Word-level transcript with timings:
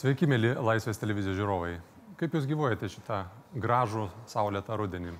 Sveiki, 0.00 0.24
mėly 0.24 0.54
Laisvės 0.56 0.96
televizijos 0.96 1.34
žiūrovai. 1.36 1.74
Kaip 2.16 2.32
jūs 2.32 2.46
gyvuojate 2.48 2.88
šitą 2.88 3.18
gražų 3.60 4.06
saulėtą 4.32 4.78
rudenį? 4.80 5.10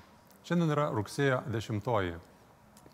Šiandien 0.47 0.73
yra 0.73 0.87
rugsėjo 0.89 1.35
10-oji, 1.53 2.15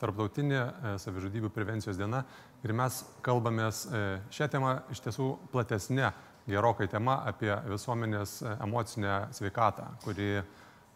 tarptautinė 0.02 0.58
e, 0.60 0.92
savižudybių 1.00 1.48
prevencijos 1.56 1.96
diena 1.96 2.26
ir 2.68 2.74
mes 2.76 2.98
kalbamės 3.24 3.86
e, 3.88 4.02
šią 4.36 4.50
temą 4.52 4.74
iš 4.92 5.00
tiesų 5.06 5.30
platesnė, 5.54 6.10
gerokai 6.52 6.90
tema 6.92 7.22
apie 7.32 7.54
visuomenės 7.70 8.36
e, 8.42 8.58
emocinę 8.68 9.16
sveikatą, 9.40 9.88
kuri 10.04 10.42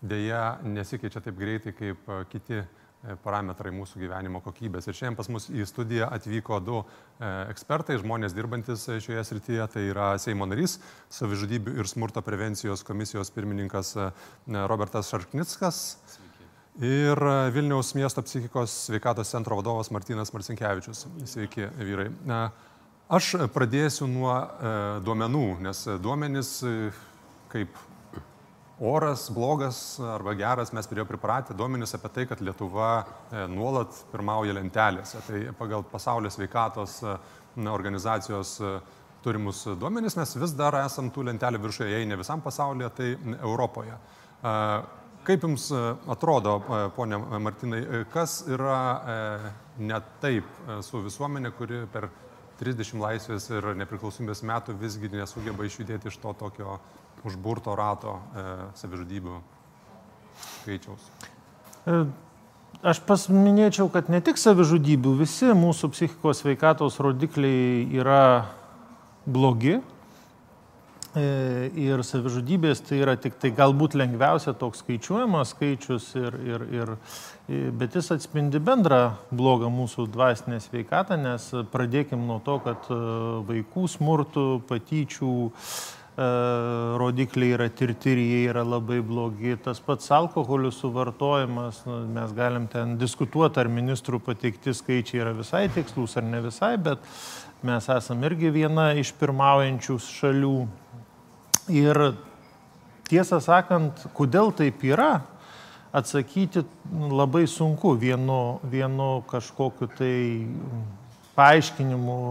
dėja 0.01 0.59
nesikeičia 0.65 1.21
taip 1.21 1.37
greitai 1.39 1.73
kaip 1.77 2.09
kiti 2.31 2.63
E, 3.01 3.15
parametrai 3.17 3.71
mūsų 3.73 3.97
gyvenimo 4.03 4.43
kokybės. 4.45 4.85
Ir 4.85 4.93
šiandien 4.93 5.15
pas 5.17 5.29
mus 5.33 5.47
į 5.49 5.65
studiją 5.65 6.05
atvyko 6.13 6.59
du 6.61 6.81
e, 6.83 7.29
ekspertai, 7.49 7.97
žmonės 7.97 8.35
dirbantis 8.37 8.83
e, 8.93 8.99
šioje 9.01 9.23
srityje. 9.25 9.65
Tai 9.73 9.85
yra 9.87 10.09
Seimo 10.21 10.45
narys, 10.45 10.77
savižudybių 11.09 11.79
ir 11.81 11.89
smurto 11.89 12.21
prevencijos 12.21 12.85
komisijos 12.85 13.33
pirmininkas 13.33 13.95
Robertas 14.69 15.09
Šarknickas. 15.09 15.81
Sveiki. 16.13 16.49
Ir 16.91 17.23
Vilniaus 17.55 17.95
miesto 17.97 18.21
psichikos 18.21 18.77
sveikatos 18.85 19.33
centro 19.33 19.57
vadovas 19.57 19.89
Martinas 19.89 20.29
Marcinkievičius. 20.35 21.07
Sveiki, 21.25 21.71
vyrai. 21.81 22.11
Aš 23.11 23.33
pradėsiu 23.51 24.05
nuo 24.07 24.37
duomenų, 25.03 25.47
nes 25.65 25.87
duomenys 26.05 26.59
kaip 27.51 27.81
oras 28.81 29.29
blogas 29.29 29.99
arba 29.99 30.33
geras, 30.33 30.71
mes 30.73 30.87
prie 30.87 30.99
jo 30.99 31.05
pripratę 31.05 31.53
duomenys 31.53 31.93
apie 31.95 32.09
tai, 32.09 32.25
kad 32.25 32.41
Lietuva 32.41 33.03
e, 33.29 33.43
nuolat 33.47 33.99
pirmauja 34.09 34.55
lentelėse. 34.57 35.21
Tai 35.27 35.41
pagal 35.59 35.85
pasaulio 35.85 36.31
sveikatos 36.33 36.95
e, 37.05 37.13
organizacijos 37.69 38.55
e, 38.57 38.71
turimus 39.21 39.67
duomenys 39.77 40.17
mes 40.17 40.33
vis 40.41 40.55
dar 40.57 40.79
esam 40.81 41.11
tų 41.13 41.27
lentelių 41.29 41.61
viršuje, 41.61 41.91
jei 41.93 42.09
ne 42.09 42.17
visam 42.17 42.41
pasaulyje, 42.41 42.89
tai 42.97 43.11
Europoje. 43.37 43.93
Kaip 45.21 45.43
Jums 45.45 45.67
atrodo, 46.09 46.55
ponia 46.95 47.19
Martinai, 47.37 47.83
kas 48.09 48.39
yra 48.49 48.79
ne 49.77 49.99
taip 50.23 50.47
su 50.81 51.03
visuomenė, 51.05 51.51
kuri 51.53 51.83
per 51.93 52.09
30 52.61 52.97
laisvės 53.01 53.45
ir 53.53 53.67
nepriklausomybės 53.77 54.41
metų 54.49 54.73
visgi 54.81 55.09
nesugeba 55.13 55.65
išjudėti 55.69 56.09
iš 56.09 56.17
to 56.21 56.33
tokio 56.41 56.79
užburto 57.27 57.75
rato 57.77 58.17
e, 58.17 58.47
savižudybių 58.79 59.37
skaičiaus? 60.61 61.07
E, 61.85 62.01
aš 62.81 63.01
pasminėčiau, 63.07 63.89
kad 63.93 64.09
ne 64.13 64.21
tik 64.25 64.41
savižudybių, 64.41 65.15
visi 65.21 65.53
mūsų 65.57 65.91
psichikos 65.93 66.43
veikatos 66.47 66.99
rodikliai 67.03 67.85
yra 68.01 68.23
blogi. 69.25 69.79
E, 71.11 71.23
ir 71.75 71.99
savižudybės 72.07 72.85
tai 72.87 73.01
yra 73.03 73.17
tik 73.19 73.35
tai 73.35 73.49
galbūt 73.51 73.97
lengviausia 73.99 74.53
toks 74.55 74.79
skaičiuojamas 74.79 75.51
skaičius, 75.51 76.05
ir, 76.15 76.37
ir, 76.39 76.63
ir, 76.71 76.93
bet 77.75 77.97
jis 77.99 78.13
atspindi 78.15 78.61
bendrą 78.63 79.17
blogą 79.27 79.67
mūsų 79.75 80.07
dvasinę 80.13 80.61
sveikatą, 80.63 81.19
nes 81.19 81.49
pradėkim 81.73 82.23
nuo 82.29 82.39
to, 82.45 82.61
kad 82.63 82.87
vaikų 83.49 83.89
smurtų, 83.91 84.45
patyčių, 84.71 85.33
E, 85.51 86.00
rodikliai 86.17 87.55
yra 87.55 87.69
tirti 87.69 88.11
ir 88.11 88.19
jie 88.19 88.39
yra 88.51 88.63
labai 88.67 88.99
blogi. 89.01 89.55
Tas 89.63 89.79
pats 89.79 90.11
alkoholių 90.11 90.71
suvartojimas, 90.75 91.83
nu, 91.87 92.01
mes 92.11 92.33
galim 92.35 92.67
ten 92.71 92.97
diskutuoti, 92.99 93.61
ar 93.61 93.71
ministrų 93.71 94.19
pateikti 94.25 94.73
skaičiai 94.75 95.23
yra 95.23 95.33
visai 95.37 95.67
tikslus 95.71 96.17
ar 96.19 96.27
ne 96.27 96.41
visai, 96.43 96.75
bet 96.77 96.99
mes 97.63 97.89
esame 97.89 98.27
irgi 98.27 98.51
viena 98.51 98.91
iš 98.99 99.13
pirmaujančių 99.19 99.97
šalių. 100.03 100.55
Ir 101.71 102.01
tiesą 103.07 103.39
sakant, 103.43 104.07
kodėl 104.17 104.51
taip 104.55 104.83
yra, 104.83 105.21
atsakyti 105.95 106.63
labai 107.11 107.45
sunku 107.47 107.93
vienu, 107.99 108.59
vienu 108.63 109.23
kažkokiu 109.27 109.87
tai 109.97 110.15
paaiškinimų 111.35 112.21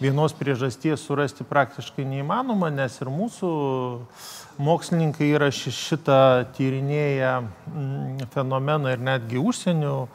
vienos 0.00 0.34
priežasties 0.36 1.04
surasti 1.06 1.46
praktiškai 1.46 2.06
neįmanoma, 2.08 2.70
nes 2.74 2.96
ir 3.00 3.10
mūsų 3.12 3.50
mokslininkai 4.62 5.30
yra 5.34 5.50
šitą 5.54 6.46
tyrinėję 6.56 7.34
mm, 7.42 8.24
fenomeną 8.34 8.94
ir 8.94 9.04
netgi 9.04 9.38
užsienio 9.42 10.08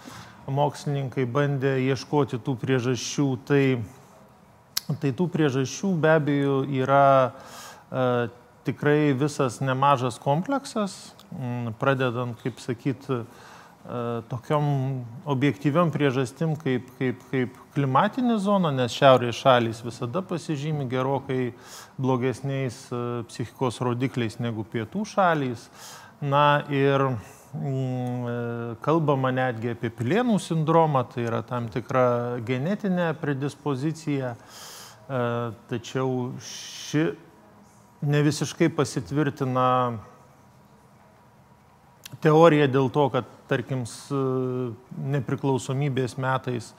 mokslininkai 0.50 1.28
bandė 1.30 1.78
ieškoti 1.90 2.40
tų 2.44 2.56
priežasčių. 2.60 3.30
Tai, 3.48 3.64
tai 5.02 5.14
tų 5.16 5.30
priežasčių 5.32 5.94
be 6.02 6.14
abejo 6.16 6.62
yra 6.82 7.06
e, 7.30 8.30
tikrai 8.68 9.14
visas 9.18 9.60
nemažas 9.64 10.20
kompleksas, 10.22 10.98
m, 11.34 11.72
pradedant, 11.80 12.38
kaip 12.44 12.60
sakyti, 12.64 13.24
tokiom 14.30 14.66
objektyviom 15.26 15.90
priežastim 15.94 16.54
kaip, 16.60 16.90
kaip, 17.00 17.22
kaip 17.32 17.56
klimatinė 17.74 18.36
zona, 18.42 18.70
nes 18.76 18.94
šiaurės 18.94 19.40
šalys 19.42 19.80
visada 19.86 20.22
pasižymi 20.26 20.86
gerokai 20.92 21.54
blogesniais 21.98 22.78
e, 22.94 23.00
psichikos 23.30 23.80
rodikliais 23.82 24.38
negu 24.44 24.66
pietų 24.68 25.06
šalys. 25.10 25.66
Na 26.22 26.62
ir 26.70 27.06
mm, 27.08 27.64
e, 27.64 28.36
kalbama 28.86 29.32
netgi 29.34 29.74
apie 29.74 29.90
pilienų 29.90 30.38
sindromą, 30.44 31.08
tai 31.10 31.26
yra 31.26 31.42
tam 31.48 31.72
tikra 31.74 32.38
genetinė 32.46 33.14
predispozicija, 33.22 34.36
tačiau 35.10 36.36
ši 36.46 37.08
ne 38.06 38.20
visiškai 38.22 38.68
pasitvirtina 38.78 39.66
teorija 42.22 42.68
dėl 42.70 42.92
to, 42.94 43.08
kad 43.14 43.39
tarkim, 43.50 43.86
nepriklausomybės 45.16 46.18
metais 46.22 46.74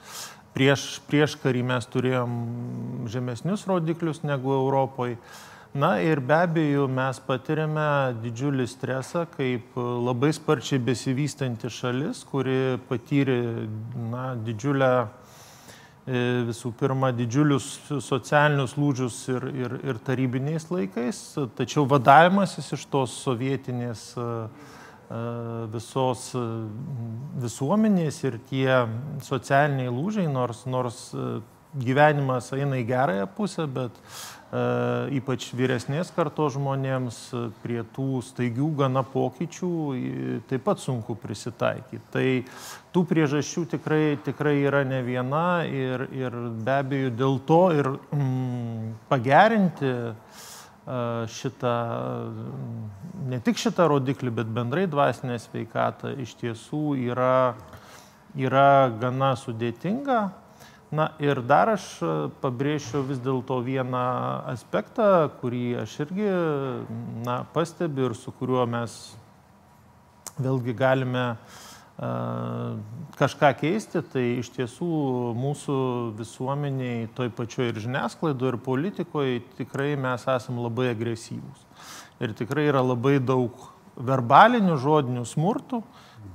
prieš, 0.55 0.99
prieš 1.07 1.37
karį 1.41 1.63
mes 1.67 1.87
turėjom 1.91 2.35
žemesnius 3.11 3.65
rodiklius 3.69 4.23
negu 4.27 4.53
Europoje. 4.55 5.17
Na 5.71 5.93
ir 6.03 6.19
be 6.19 6.35
abejo 6.35 6.83
mes 6.91 7.19
patiriame 7.23 8.11
didžiulį 8.19 8.65
stresą 8.67 9.23
kaip 9.37 9.77
labai 9.79 10.33
sparčiai 10.35 10.81
besivystanti 10.83 11.71
šalis, 11.71 12.25
kuri 12.27 12.75
patyrė 12.89 13.37
na, 14.11 14.33
didžiulę, 14.35 14.89
e, 16.03 16.25
visų 16.49 16.73
pirma, 16.75 17.13
didžiulius 17.15 17.69
socialinius 18.03 18.75
lūdžius 18.75 19.21
ir, 19.31 19.47
ir, 19.63 19.77
ir 19.93 20.03
tarybiniais 20.03 20.67
laikais, 20.73 21.23
tačiau 21.55 21.87
vadavimasis 21.87 22.67
iš 22.75 22.83
tos 22.91 23.15
sovietinės 23.23 24.09
uh, 24.19 24.67
visos 25.71 26.29
visuomenės 27.41 28.19
ir 28.23 28.37
tie 28.49 28.83
socialiniai 29.25 29.91
lūžiai, 29.91 30.29
nors, 30.31 30.65
nors 30.69 31.09
gyvenimas 31.71 32.51
eina 32.55 32.79
į 32.79 32.85
gerąją 32.89 33.27
pusę, 33.35 33.65
bet 33.71 33.97
ypač 35.15 35.47
vyresnės 35.55 36.11
kartos 36.11 36.57
žmonėms 36.57 37.19
prie 37.63 37.79
tų 37.95 38.19
staigių 38.27 38.67
gana 38.81 39.03
pokyčių 39.07 39.71
taip 40.49 40.65
pat 40.67 40.83
sunku 40.83 41.15
prisitaikyti. 41.15 42.01
Tai 42.11 42.25
tų 42.91 43.05
priežasčių 43.07 43.65
tikrai, 43.77 44.03
tikrai 44.25 44.57
yra 44.65 44.83
ne 44.83 44.99
viena 45.07 45.63
ir, 45.63 46.03
ir 46.11 46.35
be 46.59 46.77
abejo 46.83 47.13
dėl 47.15 47.39
to 47.47 47.61
ir 47.79 47.93
mm, 48.11 48.95
pagerinti 49.11 49.93
uh, 50.11 50.49
šitą, 50.85 51.75
ne 53.29 53.39
tik 53.45 53.59
šitą 53.61 53.87
rodiklį, 53.91 54.33
bet 54.41 54.49
bendrai 54.49 54.87
dvasinę 54.89 55.37
sveikatą 55.39 56.15
iš 56.23 56.33
tiesų 56.39 56.95
yra, 57.11 57.55
yra 58.35 58.89
gana 59.01 59.35
sudėtinga. 59.37 60.21
Na 60.91 61.05
ir 61.23 61.39
dar 61.47 61.69
aš 61.77 61.85
pabrėšiu 62.43 63.05
vis 63.07 63.21
dėlto 63.23 63.61
vieną 63.63 64.05
aspektą, 64.51 65.29
kurį 65.39 65.83
aš 65.85 65.93
irgi 66.03 66.27
na, 67.23 67.43
pastebiu 67.53 68.09
ir 68.09 68.17
su 68.19 68.33
kuriuo 68.35 68.65
mes 68.67 68.97
vėlgi 70.41 70.75
galime 70.75 71.29
uh, 71.31 71.70
kažką 72.01 73.51
keisti, 73.59 74.01
tai 74.09 74.23
iš 74.41 74.49
tiesų 74.55 74.87
mūsų 75.37 75.75
visuomeniai, 76.17 77.09
toj 77.17 77.29
pačioj 77.37 77.69
ir 77.69 77.81
žiniasklaidoje, 77.83 78.55
ir 78.55 78.63
politikoje 78.65 79.41
tikrai 79.59 79.93
mes 79.99 80.25
esame 80.25 80.63
labai 80.65 80.89
agresyvūs. 80.95 81.67
Ir 82.21 82.33
tikrai 82.37 82.67
yra 82.71 82.81
labai 82.81 83.19
daug 83.21 83.53
verbalinių 83.97 84.79
žodinių 84.81 85.25
smurtų, 85.29 85.83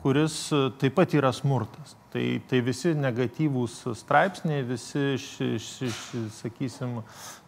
kuris 0.07 0.35
taip 0.79 0.95
pat 0.95 1.15
yra 1.19 1.33
smurtas. 1.35 1.97
Tai, 2.15 2.23
tai 2.47 2.61
visi 2.63 2.93
negatyvūs 2.95 3.81
straipsniai, 3.99 4.63
visi, 4.65 5.17
ši, 5.19 5.49
ši, 5.59 5.89
ši, 5.91 6.21
sakysim, 6.37 6.95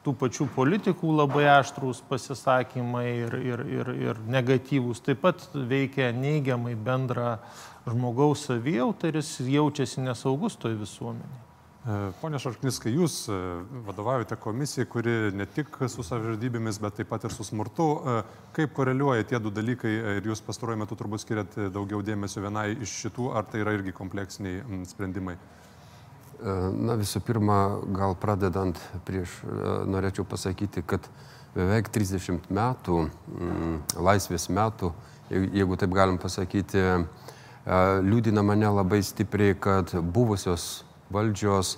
tų 0.02 0.16
pačių 0.18 0.48
politikų 0.56 1.14
labai 1.20 1.46
aštrūs 1.54 2.02
pasisakymai 2.10 3.06
ir, 3.12 3.38
ir, 3.52 3.64
ir, 3.78 3.92
ir 4.08 4.22
negatyvūs 4.34 5.04
taip 5.06 5.22
pat 5.22 5.46
veikia 5.54 6.10
neigiamai 6.16 6.74
bendrą 6.74 7.36
žmogaus 7.86 8.48
savijautą 8.50 9.12
ir 9.12 9.22
jis 9.22 9.36
jaučiasi 9.54 10.02
nesaugus 10.02 10.58
toj 10.58 10.74
visuomenėje. 10.82 11.47
Pone 12.20 12.36
Šarkniskai, 12.36 12.90
jūs 12.92 13.14
vadovaujate 13.86 14.36
komisijai, 14.36 14.84
kuri 14.92 15.12
ne 15.32 15.46
tik 15.48 15.72
su 15.88 16.02
savižudybėmis, 16.04 16.76
bet 16.84 16.98
taip 16.98 17.08
pat 17.08 17.22
ir 17.24 17.32
su 17.32 17.46
smurtu. 17.46 17.86
Kaip 18.56 18.74
koreliuoja 18.76 19.24
tie 19.30 19.38
du 19.40 19.48
dalykai 19.54 19.92
ir 20.18 20.26
jūs 20.28 20.42
pastaruoju 20.44 20.82
metu 20.82 20.98
turbūt 20.98 21.22
skiriat 21.22 21.54
daugiau 21.72 22.02
dėmesio 22.04 22.42
vienai 22.44 22.74
iš 22.84 22.92
šitų, 23.06 23.30
ar 23.40 23.48
tai 23.48 23.62
yra 23.62 23.72
irgi 23.78 23.94
kompleksiniai 23.96 24.84
sprendimai? 24.90 25.38
Na 26.76 26.98
visų 26.98 27.22
pirma, 27.24 27.56
gal 27.96 28.12
pradedant 28.20 28.76
prieš, 29.08 29.38
norėčiau 29.88 30.26
pasakyti, 30.28 30.84
kad 30.84 31.08
beveik 31.54 31.88
30 31.94 32.50
metų, 32.52 32.98
laisvės 33.96 34.50
metų, 34.52 34.92
jeigu 35.32 35.80
taip 35.80 35.96
galim 35.96 36.20
pasakyti, 36.20 36.84
liūdina 38.04 38.44
mane 38.44 38.68
labai 38.76 39.00
stipriai, 39.04 39.56
kad 39.56 39.96
buvusios 40.04 40.84
valdžios 41.12 41.76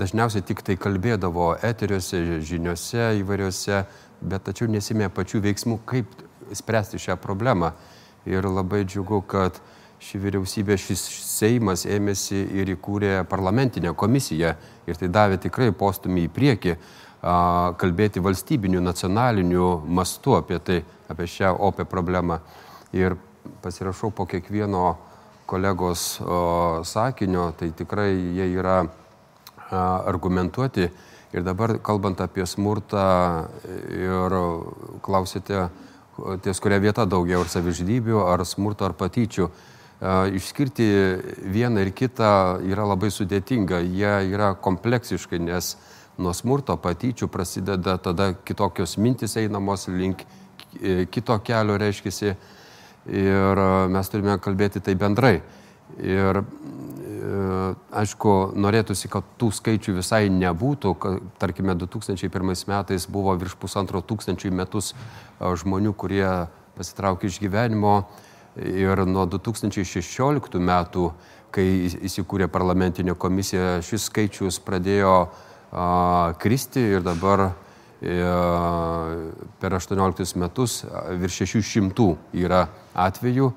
dažniausiai 0.00 0.44
tik 0.46 0.62
tai 0.64 0.76
kalbėdavo 0.80 1.52
eteriuose, 1.66 2.40
žiniuose 2.46 3.10
įvairiuose, 3.20 3.82
bet 4.20 4.44
tačiau 4.48 4.68
nesimė 4.70 5.10
pačių 5.12 5.42
veiksmų, 5.44 5.80
kaip 5.88 6.08
spręsti 6.56 7.00
šią 7.00 7.16
problemą. 7.20 7.72
Ir 8.28 8.44
labai 8.44 8.82
džiugu, 8.84 9.22
kad 9.28 9.60
ši 10.00 10.20
vyriausybė, 10.20 10.76
šis 10.80 11.02
Seimas 11.24 11.86
ėmėsi 11.88 12.40
ir 12.56 12.72
įkūrė 12.74 13.22
parlamentinę 13.28 13.92
komisiją 13.96 14.54
ir 14.88 15.00
tai 15.00 15.08
davė 15.12 15.40
tikrai 15.40 15.70
postumį 15.76 16.26
į 16.26 16.32
priekį 16.36 16.74
a, 16.74 16.80
kalbėti 17.80 18.22
valstybiniu, 18.24 18.80
nacionaliniu 18.84 19.80
mastu 19.88 20.36
apie 20.36 20.60
tai, 20.64 20.80
apie 21.08 21.28
šią 21.28 21.52
opę 21.68 21.88
problemą. 21.88 22.40
Ir 22.96 23.16
pasirašau 23.64 24.12
po 24.12 24.26
kiekvieno 24.28 24.96
kolegos 25.50 26.20
o, 26.22 26.80
sakinio, 26.86 27.50
tai 27.58 27.72
tikrai 27.74 28.12
jie 28.38 28.46
yra 28.54 28.80
a, 28.84 29.82
argumentuoti. 30.06 30.88
Ir 31.30 31.44
dabar 31.46 31.76
kalbant 31.78 32.18
apie 32.22 32.42
smurtą 32.46 33.02
ir 33.94 34.34
klausėte, 35.06 35.68
ties 36.42 36.58
kuria 36.58 36.80
vieta 36.82 37.04
daugiau, 37.06 37.44
ar 37.44 37.52
savižudybių, 37.52 38.16
ar 38.26 38.42
smurto, 38.46 38.88
ar 38.88 38.96
patyčių. 38.98 39.46
Išskirti 40.34 40.88
vieną 41.54 41.84
ir 41.84 41.92
kitą 41.94 42.32
yra 42.66 42.86
labai 42.88 43.12
sudėtinga. 43.12 43.78
Jie 43.84 44.14
yra 44.32 44.54
kompleksiškai, 44.58 45.38
nes 45.44 45.74
nuo 46.20 46.32
smurto 46.36 46.76
patyčių 46.80 47.28
prasideda 47.32 47.98
tada 48.00 48.32
kitokios 48.44 48.96
mintis 48.98 49.36
einamos 49.40 49.86
link 49.88 50.24
e, 50.80 51.06
kito 51.12 51.36
kelio, 51.44 51.76
reiškia, 51.80 52.34
ir 53.10 53.58
e, 53.58 53.88
mes 53.90 54.10
turime 54.10 54.38
kalbėti 54.42 54.82
tai 54.84 54.94
bendrai. 54.98 55.40
Ir 55.98 56.40
e, 56.40 56.44
aišku, 58.00 58.34
norėtųsi, 58.54 59.10
kad 59.12 59.26
tų 59.40 59.50
skaičių 59.58 59.96
visai 59.98 60.28
nebūtų. 60.32 60.94
Tarkime, 61.42 61.74
2001 61.78 62.54
metais 62.70 63.08
buvo 63.10 63.34
virš 63.40 63.58
pusantro 63.60 64.02
tūkstančių 64.02 64.52
metus 64.54 64.92
e, 64.94 64.96
žmonių, 65.62 65.94
kurie 65.98 66.26
pasitraukė 66.78 67.30
iš 67.30 67.40
gyvenimo. 67.42 68.02
Ir 68.60 69.04
nuo 69.06 69.26
2016 69.30 70.58
metų, 70.58 71.10
kai 71.54 71.66
įsikūrė 72.06 72.48
parlamentinė 72.50 73.14
komisija, 73.18 73.78
šis 73.86 74.08
skaičius 74.10 74.58
pradėjo 74.62 75.14
a, 75.70 76.34
kristi 76.42 76.82
ir 76.96 77.04
dabar 77.06 77.52
per 78.00 79.74
18 79.76 80.36
metus 80.40 80.84
virš 81.20 81.42
600 81.44 82.06
yra 82.40 82.64
atvejų. 82.96 83.50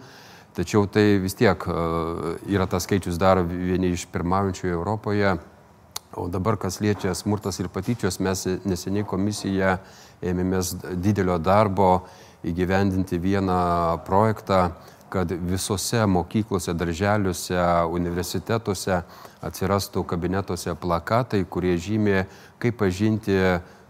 Tačiau 0.54 0.86
tai 0.86 1.18
vis 1.24 1.34
tiek 1.34 1.63
yra 2.51 2.68
tas 2.69 2.86
skaičius 2.86 3.18
dar 3.18 3.42
vieni 3.48 3.94
iš 3.95 4.06
pirmaujančių 4.12 4.69
Europoje. 4.69 5.38
O 6.13 6.28
dabar, 6.30 6.60
kas 6.62 6.78
liečia 6.84 7.16
smurtas 7.18 7.57
ir 7.57 7.72
patyčios, 7.74 8.19
mes 8.22 8.45
neseniai 8.68 9.07
komisiją 9.07 9.80
ėmėmės 10.22 10.75
didelio 11.01 11.40
darbo 11.42 12.04
įgyvendinti 12.45 13.18
vieną 13.18 14.04
projektą, 14.06 14.75
kad 15.10 15.31
visose 15.31 16.06
mokyklose, 16.10 16.74
darželiuose, 16.78 17.57
universitetuose 17.94 19.00
atsirastų 19.45 20.04
kabinetuose 20.10 20.74
plakatai, 20.78 21.44
kurie 21.50 21.74
žymė, 21.78 22.25
kaip 22.62 22.78
pažinti 22.81 23.38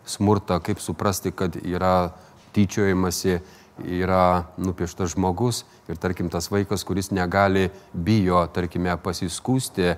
smurtą, 0.05 0.59
kaip 0.63 0.81
suprasti, 0.83 1.31
kad 1.31 1.55
yra 1.63 2.13
tyčiojimasi, 2.53 3.39
yra 3.83 4.45
nupieštas 4.61 5.15
žmogus 5.15 5.63
ir 5.89 5.97
tarkim 5.97 6.29
tas 6.29 6.49
vaikas, 6.51 6.83
kuris 6.85 7.11
negali, 7.11 7.69
bijo, 7.93 8.43
tarkime, 8.53 8.93
pasiskūsti, 9.03 9.87
e, 9.89 9.95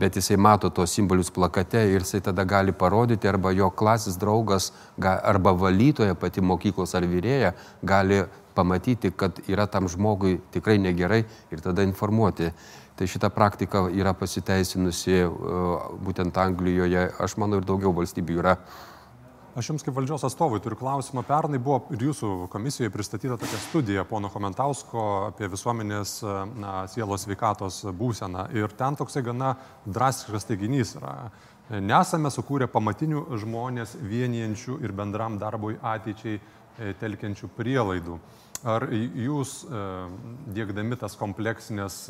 bet 0.00 0.20
jisai 0.20 0.38
mato 0.38 0.70
tos 0.70 0.94
simbolius 0.94 1.32
plakate 1.34 1.82
ir 1.90 2.04
jisai 2.04 2.22
tada 2.24 2.44
gali 2.44 2.72
parodyti, 2.72 3.28
arba 3.28 3.52
jo 3.52 3.70
klasės 3.70 4.18
draugas, 4.20 4.70
arba 5.02 5.52
valytoja 5.52 6.14
pati 6.14 6.44
mokyklos 6.44 6.94
ar 6.94 7.08
vyrėja 7.10 7.54
gali 7.82 8.22
pamatyti, 8.54 9.10
kad 9.10 9.40
yra 9.50 9.66
tam 9.66 9.88
žmogui 9.90 10.38
tikrai 10.54 10.78
negerai 10.78 11.24
ir 11.50 11.60
tada 11.60 11.82
informuoti. 11.82 12.52
Tai 12.94 13.06
šita 13.10 13.28
praktika 13.34 13.88
yra 13.90 14.12
pasiteisinusi 14.14 15.16
e, 15.18 15.28
būtent 16.06 16.36
Anglijoje, 16.38 17.08
aš 17.18 17.34
manau, 17.42 17.58
ir 17.58 17.66
daugiau 17.66 17.90
valstybių 17.96 18.36
yra. 18.38 18.58
Aš 19.58 19.68
Jums 19.70 19.84
kaip 19.86 19.94
valdžios 19.94 20.24
atstovui 20.26 20.58
turiu 20.62 20.78
klausimą. 20.78 21.22
Pernai 21.26 21.58
buvo 21.62 21.80
ir 21.94 22.04
Jūsų 22.08 22.48
komisijoje 22.50 22.90
pristatyta 22.94 23.38
tokia 23.38 23.58
studija 23.62 24.04
pono 24.06 24.30
Komentausko 24.30 25.04
apie 25.28 25.46
visuomenės 25.50 26.14
na, 26.58 26.72
sielos 26.90 27.26
sveikatos 27.26 27.80
būseną. 27.98 28.48
Ir 28.54 28.74
ten 28.78 28.98
toksai 28.98 29.22
gana 29.26 29.52
drastiškas 29.86 30.48
teiginys 30.50 30.96
yra. 30.98 31.14
Nesame 31.82 32.30
sukūrę 32.34 32.66
pamatinių 32.70 33.26
žmonės 33.42 33.94
vienijančių 34.02 34.80
ir 34.84 34.94
bendram 34.94 35.38
darbui 35.42 35.78
ateičiai 35.82 36.38
e, 36.38 36.90
telkiančių 37.00 37.50
prielaidų. 37.58 38.18
Ar 38.66 38.86
jūs 38.90 39.60
e, 39.66 39.84
dėkdami 40.58 40.98
tas 40.98 41.14
kompleksinės 41.20 42.02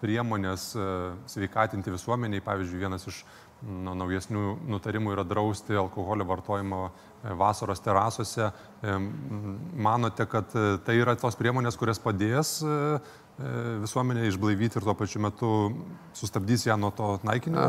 priemonės 0.00 0.72
e, 0.74 0.88
sveikatinti 1.30 1.92
visuomeniai. 1.94 2.42
Pavyzdžiui, 2.44 2.80
vienas 2.80 3.06
iš 3.10 3.22
nu, 3.62 3.94
naujesnių 4.00 4.44
nutarimų 4.72 5.14
yra 5.14 5.24
drausti 5.28 5.76
alkoholio 5.78 6.26
vartojimo 6.28 6.82
e, 6.88 7.34
vasaros 7.40 7.82
terasose. 7.84 8.50
E, 8.50 8.96
manote, 9.88 10.26
kad 10.30 10.54
tai 10.86 10.98
yra 11.00 11.16
tos 11.20 11.38
priemonės, 11.38 11.78
kurias 11.80 12.00
padės 12.02 12.58
visuomenė 13.80 14.26
išblaivyti 14.28 14.78
ir 14.78 14.84
tuo 14.84 14.94
pačiu 14.98 15.22
metu 15.24 15.50
sustabdys 16.16 16.66
ją 16.66 16.76
nuo 16.80 16.90
to 16.94 17.12
naikinimo? 17.24 17.62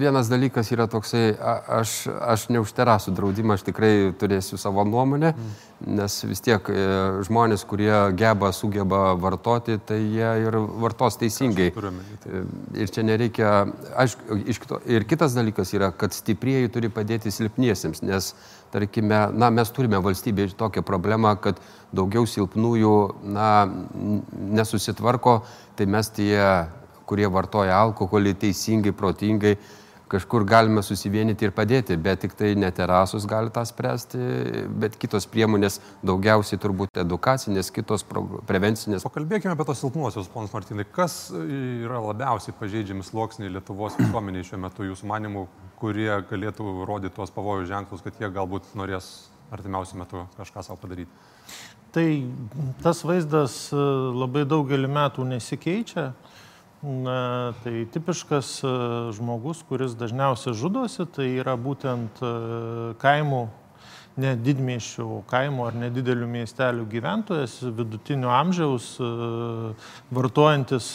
Vienas 0.00 0.28
dalykas 0.28 0.68
yra 0.74 0.88
toksai, 0.90 1.30
aš, 1.78 1.94
aš 2.08 2.48
ne 2.52 2.60
už 2.60 2.74
terasų 2.76 3.14
draudimą, 3.16 3.56
aš 3.56 3.64
tikrai 3.68 3.92
turėsiu 4.18 4.58
savo 4.60 4.84
nuomonę, 4.88 5.32
mm. 5.32 5.54
nes 5.98 6.18
vis 6.28 6.44
tiek 6.44 6.70
e, 6.72 6.84
žmonės, 7.28 7.64
kurie 7.68 7.94
geba, 8.18 8.52
sugeba 8.56 9.14
vartoti, 9.20 9.78
tai 9.80 10.00
jie 10.02 10.34
ir 10.44 10.60
vartos 10.82 11.16
teisingai. 11.22 11.70
Tai. 11.72 12.44
Ir 12.76 12.92
čia 12.92 13.06
nereikia, 13.06 13.54
aišku, 14.04 14.82
ir 14.90 15.08
kitas 15.08 15.38
dalykas 15.38 15.72
yra, 15.78 15.92
kad 15.96 16.16
stiprieji 16.16 16.74
turi 16.74 16.92
padėti 16.92 17.32
silpniesiems, 17.34 18.04
nes 18.04 18.34
tarkime, 18.72 19.26
na, 19.32 19.50
mes 19.54 19.72
turime 19.74 20.00
valstybėje 20.04 20.56
tokią 20.58 20.84
problemą, 20.86 21.34
kad 21.42 21.60
daugiau 21.94 22.28
silpnųjų, 22.28 22.94
na, 23.34 23.50
nesusitvarko, 24.58 25.40
tai 25.78 25.88
mes 25.90 26.10
tie, 26.14 26.38
kurie 27.08 27.28
vartoja 27.32 27.78
alkoholį 27.80 28.34
teisingai, 28.44 28.92
protingai, 28.96 29.56
kažkur 30.08 30.44
galime 30.48 30.82
susivienyti 30.84 31.46
ir 31.46 31.52
padėti, 31.56 31.96
bet 32.00 32.22
tik 32.24 32.34
tai 32.38 32.54
ne 32.58 32.70
terasus 32.74 33.26
gali 33.28 33.52
tą 33.52 33.64
spręsti, 33.68 34.18
bet 34.80 34.96
kitos 35.00 35.28
priemonės, 35.28 35.78
daugiausiai 36.06 36.60
turbūt 36.60 37.00
edukacinės, 37.04 37.70
kitos 37.74 38.04
prevencinės. 38.48 39.04
Pakalbėkime 39.06 39.52
apie 39.54 39.68
tos 39.68 39.82
silpnuosius, 39.84 40.30
ponas 40.32 40.54
Martinai. 40.54 40.88
Kas 40.88 41.28
yra 41.34 42.00
labiausiai 42.08 42.56
pažeidžiami 42.58 43.04
sluoksniai 43.06 43.52
Lietuvos 43.52 43.98
visuomeniai 44.00 44.46
šiuo 44.48 44.62
metu 44.64 44.88
jūsų 44.88 45.12
manimų, 45.12 45.44
kurie 45.78 46.10
galėtų 46.30 46.86
rodyti 46.88 47.14
tuos 47.16 47.32
pavojų 47.34 47.68
ženklus, 47.70 48.02
kad 48.04 48.18
jie 48.20 48.30
galbūt 48.34 48.74
norės 48.78 49.28
artimiausiu 49.54 49.98
metu 50.00 50.26
kažką 50.36 50.64
savo 50.66 50.78
padaryti? 50.82 51.10
Tai 51.92 52.08
tas 52.82 53.00
vaizdas 53.06 53.54
e, 53.72 53.78
labai 54.12 54.44
daugelį 54.48 54.90
metų 54.92 55.24
nesikeičia. 55.30 56.10
Na, 56.78 57.14
tai 57.64 57.88
tipiškas 57.90 58.50
e, 58.62 58.72
žmogus, 59.16 59.64
kuris 59.66 59.96
dažniausiai 59.98 60.54
žudosi, 60.54 61.08
tai 61.10 61.30
yra 61.40 61.56
būtent 61.58 62.20
e, 62.20 62.34
kaimų, 63.00 63.40
ne 64.20 64.34
didmiešių 64.36 65.08
kaimų 65.30 65.66
ar 65.70 65.80
nedidelių 65.80 66.28
miestelių 66.36 66.86
gyventojas, 66.92 67.56
vidutinio 67.62 68.32
amžiaus, 68.34 68.96
vartojantis 70.10 70.88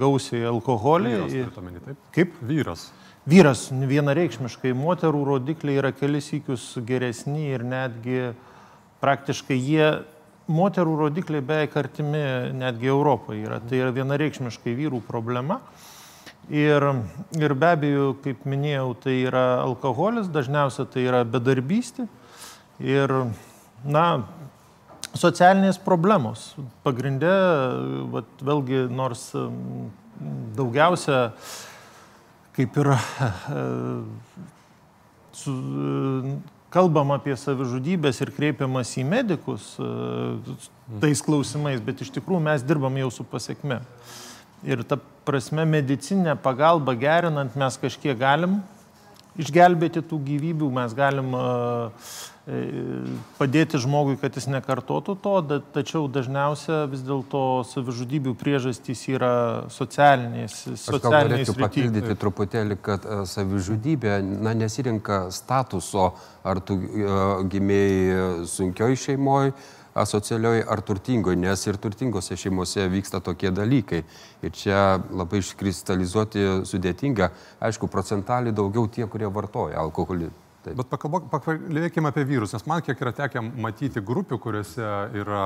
gausiai 0.00 0.46
alkoholį. 0.48 1.18
Vyras, 1.28 1.58
omeny, 1.60 1.82
taip? 1.84 2.06
Kaip? 2.16 2.38
Vyras. 2.40 2.86
Vyras 3.26 3.64
vienareikšmiškai, 3.74 4.70
moterų 4.78 5.24
rodikliai 5.26 5.80
yra 5.80 5.90
kelis 5.90 6.28
įkius 6.36 6.76
geresni 6.86 7.48
ir 7.50 7.64
netgi 7.66 8.20
praktiškai 9.02 9.56
jie 9.58 9.88
moterų 10.46 10.92
rodikliai 11.00 11.42
beveik 11.42 11.74
artimi 11.74 12.22
netgi 12.54 12.86
Europoje 12.92 13.42
yra. 13.48 13.58
Tai 13.58 13.80
yra 13.82 13.90
vienareikšmiškai 13.96 14.76
vyrų 14.78 15.02
problema. 15.08 15.58
Ir, 16.54 16.86
ir 17.34 17.54
be 17.58 17.72
abejo, 17.74 18.12
kaip 18.22 18.46
minėjau, 18.46 18.92
tai 19.02 19.16
yra 19.24 19.44
alkoholis, 19.64 20.30
dažniausiai 20.30 20.86
tai 20.92 21.08
yra 21.08 21.24
bedarbystė. 21.26 22.06
Ir, 22.78 23.10
na, 23.82 24.06
socialinės 25.18 25.80
problemos. 25.82 26.52
Pagrindė, 26.86 27.34
vat, 28.14 28.30
vėlgi, 28.38 28.84
nors 28.94 29.32
daugiausia, 30.56 31.32
kaip 32.56 32.78
ir 32.82 32.92
su, 35.40 35.56
kalbam 36.74 37.14
apie 37.16 37.36
savižudybės 37.38 38.20
ir 38.24 38.32
kreipiamas 38.36 38.94
į 39.00 39.06
medikus 39.08 39.74
tais 41.02 41.22
klausimais, 41.24 41.82
bet 41.84 42.04
iš 42.04 42.12
tikrųjų 42.16 42.42
mes 42.48 42.64
dirbam 42.66 42.96
jau 43.00 43.10
su 43.14 43.26
pasiekme. 43.28 43.80
Ir 44.66 44.82
ta 44.88 44.98
prasme 45.26 45.66
medicinę 45.68 46.36
pagalbą 46.40 46.96
gerinant 46.98 47.56
mes 47.58 47.76
kažkiek 47.80 48.16
galim 48.18 48.60
išgelbėti 49.42 50.04
tų 50.06 50.20
gyvybių, 50.30 50.70
mes 50.78 50.96
galim 50.96 51.34
uh, 51.36 52.10
padėti 53.40 53.78
žmogui, 53.82 54.14
kad 54.20 54.36
jis 54.38 54.46
nekartotų 54.46 55.16
to, 55.18 55.34
tačiau 55.74 56.04
dažniausia 56.06 56.84
vis 56.86 57.02
dėlto 57.02 57.64
savižudybių 57.66 58.36
priežastys 58.38 59.02
yra 59.10 59.32
socialinės. 59.74 60.60
Aš 60.76 61.00
gal 61.02 61.16
norėčiau 61.26 61.56
papildyti 61.58 62.14
truputėlį, 62.22 62.78
kad 62.86 63.08
savižudybė 63.26 64.20
na, 64.22 64.54
nesirinka 64.54 65.24
statuso, 65.34 66.12
ar 66.46 66.62
tu 66.62 66.78
gimėjai 67.50 68.46
sunkioj 68.46 68.94
šeimoje, 69.08 69.56
asocialioj 69.96 70.64
ar 70.68 70.82
turtingoj, 70.86 71.36
nes 71.40 71.66
ir 71.66 71.78
turtingose 71.80 72.36
šeimose 72.38 72.86
vyksta 72.92 73.20
tokie 73.24 73.52
dalykai. 73.54 74.02
Ir 74.44 74.56
čia 74.56 74.80
labai 75.10 75.42
iškristalizuoti 75.42 76.48
sudėtinga, 76.68 77.30
aišku, 77.68 77.88
procentaliai 77.92 78.54
daugiau 78.56 78.88
tie, 78.92 79.06
kurie 79.10 79.30
vartoja 79.32 79.80
alkoholį. 79.84 80.32
Taip. 80.66 80.80
Bet 80.80 80.88
pakalbėkime 81.30 82.10
apie 82.10 82.24
vyrus, 82.26 82.50
nes 82.56 82.64
man 82.66 82.80
kiek 82.82 82.98
yra 82.98 83.12
tekę 83.14 83.38
matyti 83.54 84.02
grupių, 84.02 84.38
kuriuose 84.42 84.88
yra 85.14 85.42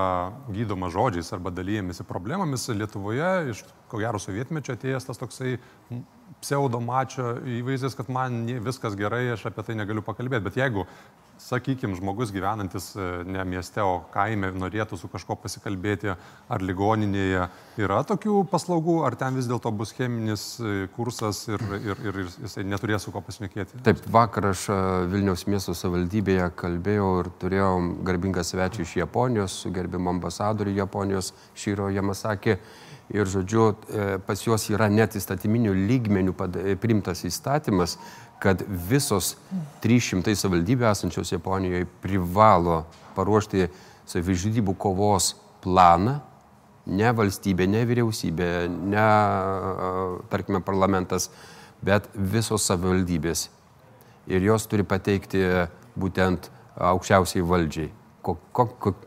gydoma 0.49 0.89
žodžiais 0.93 1.29
arba 1.37 1.53
dalyjamisi 1.53 2.07
problemomis. 2.09 2.65
Lietuvoje 2.73 3.51
iš 3.53 3.61
ko 3.93 4.01
gero 4.01 4.21
sovietmečio 4.23 4.79
atėjęs 4.79 5.11
tas 5.11 5.21
toksai 5.21 5.59
pseudomačio 6.41 7.35
įvaizdis, 7.59 7.99
kad 7.99 8.09
man 8.09 8.47
viskas 8.65 8.97
gerai, 8.97 9.27
aš 9.35 9.45
apie 9.51 9.67
tai 9.67 9.77
negaliu 9.77 10.01
pakalbėti. 10.07 10.47
Bet 10.49 10.57
jeigu 10.57 10.87
sakykime, 11.41 11.97
žmogus 11.99 12.33
gyvenantis 12.35 12.91
e, 12.97 13.07
ne 13.25 13.45
mieste, 13.49 13.83
o 13.83 14.01
kaime 14.13 14.51
norėtų 14.53 14.99
su 15.01 15.09
kažko 15.11 15.37
pasikalbėti, 15.41 16.13
ar 16.51 16.65
ligoninėje 16.65 17.47
yra 17.81 18.01
tokių 18.07 18.43
paslaugų, 18.51 18.99
ar 19.07 19.17
ten 19.21 19.39
vis 19.39 19.49
dėlto 19.51 19.73
bus 19.77 19.95
cheminis 19.97 20.45
e, 20.61 20.89
kursas 20.97 21.43
ir, 21.51 21.65
ir, 21.81 22.05
ir 22.11 22.21
jisai 22.45 22.67
neturės 22.69 23.07
su 23.07 23.15
ko 23.15 23.23
pasinekėti? 23.25 23.81
Taip, 23.87 24.05
vakar 24.13 24.51
aš 24.53 24.67
e, 24.73 24.79
Vilniaus 25.13 25.47
miesto 25.51 25.75
savivaldybėje 25.77 26.51
kalbėjau 26.61 27.11
ir 27.23 27.33
turėjau 27.43 27.73
garbingą 28.07 28.45
svečią 28.47 28.85
iš 28.85 28.99
Japonijos, 29.01 29.57
su 29.65 29.73
gerbimu 29.75 30.13
ambasadoriu 30.15 30.77
Japonijos 30.83 31.33
Šyro 31.59 31.91
Jamasakė. 31.95 32.61
Ir, 33.11 33.27
žodžiu, 33.27 33.73
pas 34.27 34.39
juos 34.39 34.69
yra 34.71 34.87
net 34.93 35.17
įstatyminių 35.19 35.73
lygmenių 35.75 36.35
primtas 36.79 37.25
įstatymas, 37.27 37.97
kad 38.41 38.63
visos 38.69 39.35
300 39.83 40.37
savivaldybių 40.39 40.87
esančios 40.93 41.33
Japonijoje 41.35 41.89
privalo 42.01 42.85
paruošti 43.17 43.67
savižudybų 44.11 44.77
kovos 44.81 45.35
planą, 45.65 46.21
ne 46.91 47.11
valstybė, 47.15 47.67
ne 47.71 47.83
vyriausybė, 47.87 48.51
ne, 48.71 49.09
tarkime, 50.33 50.63
parlamentas, 50.65 51.29
bet 51.85 52.09
visos 52.15 52.65
savivaldybės. 52.67 53.49
Ir 54.31 54.45
jos 54.47 54.67
turi 54.71 54.85
pateikti 54.87 55.43
būtent 55.99 56.51
aukščiausiai 56.81 57.45
valdžiai, 57.47 57.91
ko, 58.23 58.37
ko, 58.53 58.67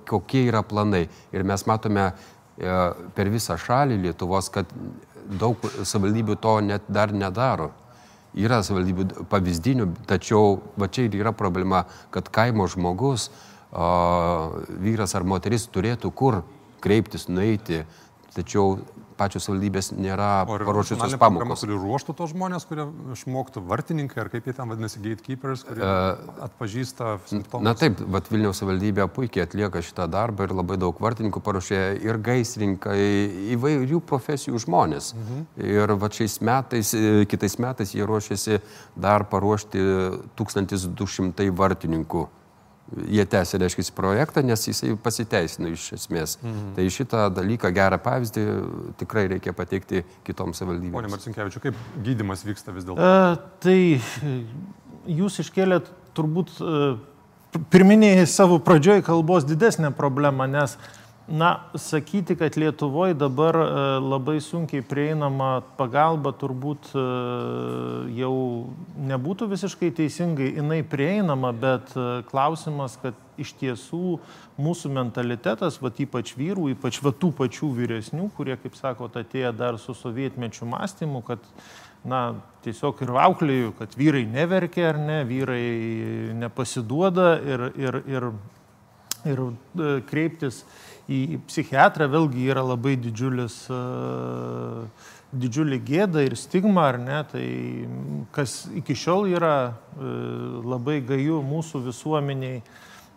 kokie 0.09 0.45
yra 0.49 0.63
planai. 0.67 1.07
Ir 1.33 1.45
mes 1.47 1.65
matome 1.69 2.09
e, 2.09 2.13
per 2.57 3.31
visą 3.33 3.57
šalį 3.57 4.01
Lietuvos, 4.07 4.49
kad 4.53 4.69
daug 5.39 5.57
savivaldybių 5.83 6.37
to 6.41 6.57
net 6.65 6.85
dar 6.87 7.13
nedaro. 7.13 7.71
Yra 8.33 8.63
savivaldybių 8.65 9.27
pavyzdinių, 9.29 9.87
tačiau 10.09 10.57
va 10.77 10.89
čia 10.89 11.05
ir 11.05 11.19
yra 11.19 11.33
problema, 11.37 11.83
kad 12.13 12.29
kaimo 12.33 12.65
žmogus, 12.69 13.29
o, 13.69 13.89
vyras 14.81 15.13
ar 15.13 15.25
moteris 15.25 15.67
turėtų 15.69 16.09
kur 16.17 16.41
kreiptis, 16.81 17.27
nueiti, 17.29 17.83
tačiau 18.33 18.79
pačios 19.17 19.47
valdybės 19.49 19.91
nėra 19.95 20.29
paruošusios 20.49 21.15
pamokos. 21.21 21.63
Turi 21.63 21.77
ruoštų 21.79 22.15
tos 22.17 22.33
žmonės, 22.33 22.65
kurie 22.69 22.85
išmoktų 23.15 23.63
vartininkai, 23.69 24.21
ar 24.25 24.31
kaip 24.33 24.49
jie 24.49 24.55
ten 24.57 24.71
vadinasi, 24.71 25.01
gatekeepers, 25.03 25.65
kurie 25.67 25.85
uh, 25.85 26.35
atpažįsta 26.47 27.15
simptomus. 27.29 27.65
Na 27.67 27.75
taip, 27.77 28.03
bet 28.15 28.29
Vilniaus 28.31 28.63
valdybė 28.65 29.07
puikiai 29.13 29.45
atlieka 29.47 29.83
šitą 29.85 30.07
darbą 30.11 30.47
ir 30.47 30.55
labai 30.57 30.77
daug 30.81 30.99
vartininkų 31.03 31.43
paruošė 31.45 31.81
ir 32.03 32.21
gaisrinkai, 32.23 32.99
įvairių 33.55 34.03
profesijų 34.09 34.61
žmonės. 34.65 35.13
Mhm. 35.17 35.43
Ir 35.73 35.97
va 36.01 36.11
šiais 36.13 36.39
metais, 36.45 36.93
e, 36.97 37.25
kitais 37.29 37.59
metais 37.61 37.95
jie 37.95 38.05
ruošiasi 38.07 38.61
dar 38.99 39.27
paruošti 39.29 39.83
1200 40.39 41.51
vartininkų 41.53 42.27
jie 42.91 43.25
tęsė, 43.29 43.59
reiškia, 43.61 43.85
projektą, 43.95 44.43
nes 44.45 44.67
jisai 44.67 44.93
pasiteisino 45.01 45.71
iš 45.73 45.87
esmės. 45.97 46.37
Mhm. 46.41 46.73
Tai 46.77 46.87
šitą 46.97 47.23
dalyką, 47.33 47.71
gerą 47.75 47.99
pavyzdį 48.03 48.45
tikrai 49.01 49.25
reikia 49.31 49.55
pateikti 49.57 50.03
kitoms 50.27 50.61
savivaldybėms. 50.61 50.97
Pone 50.97 51.13
Marcinkievičiu, 51.13 51.63
kaip 51.63 51.79
gydimas 52.05 52.45
vyksta 52.47 52.75
vis 52.75 52.87
dėlto? 52.87 52.99
E, 52.99 53.37
tai 53.63 53.77
jūs 55.19 55.39
iškėlėt 55.43 55.89
turbūt 56.17 56.53
e, 56.59 56.83
pirminėje 57.73 58.27
savo 58.29 58.59
pradžioj 58.63 59.03
kalbos 59.05 59.47
didesnę 59.47 59.93
problemą, 59.95 60.47
nes 60.49 60.77
Na, 61.27 61.59
sakyti, 61.75 62.35
kad 62.35 62.57
Lietuvoje 62.57 63.13
dabar 63.13 63.55
e, 63.55 63.65
labai 63.99 64.41
sunkiai 64.43 64.83
prieinama 64.83 65.61
pagalba 65.77 66.33
turbūt 66.35 66.89
e, 66.91 67.03
jau 68.17 68.33
nebūtų 69.07 69.47
visiškai 69.53 69.93
teisingai, 69.95 70.49
jinai 70.57 70.81
prieinama, 70.83 71.53
bet 71.55 71.95
e, 71.95 72.25
klausimas, 72.27 72.99
kad 72.99 73.15
iš 73.39 73.55
tiesų 73.61 74.17
mūsų 74.59 74.91
mentalitetas, 74.99 75.79
va 75.79 75.93
ypač 75.95 76.35
vyrų, 76.35 76.73
ypač 76.75 76.99
va 76.99 77.15
tų 77.15 77.31
pačių 77.39 77.71
vyresnių, 77.79 78.27
kurie, 78.35 78.59
kaip 78.59 78.75
sako, 78.75 79.07
atėjo 79.07 79.55
dar 79.55 79.79
su 79.79 79.95
sovietmečių 79.95 80.67
mąstymu, 80.75 81.23
kad 81.23 81.51
na, 82.03 82.33
tiesiog 82.67 82.99
ir 82.99 83.15
auklėjų, 83.23 83.73
kad 83.79 83.95
vyrai 83.95 84.27
neverkia 84.27 84.89
ar 84.91 84.99
ne, 84.99 85.21
vyrai 85.23 86.35
nepasiduoda 86.35 87.37
ir, 87.39 87.69
ir, 87.79 88.03
ir, 88.11 88.33
ir 89.23 89.45
kreiptis 90.11 90.65
į 91.11 91.39
psichiatrą 91.49 92.07
vėlgi 92.11 92.47
yra 92.51 92.63
labai 92.63 92.95
didžiulis, 92.99 93.57
e, 93.71 93.79
didžiulį 95.35 95.79
gėdą 95.83 96.23
ir 96.27 96.37
stigmą, 96.39 96.87
ar 96.93 96.99
ne, 97.01 97.19
tai 97.31 97.47
kas 98.35 98.63
iki 98.75 98.95
šiol 98.95 99.27
yra 99.33 99.55
e, 99.67 100.13
labai 100.63 101.01
gaju 101.03 101.41
mūsų 101.47 101.83
visuomeniai. 101.89 102.61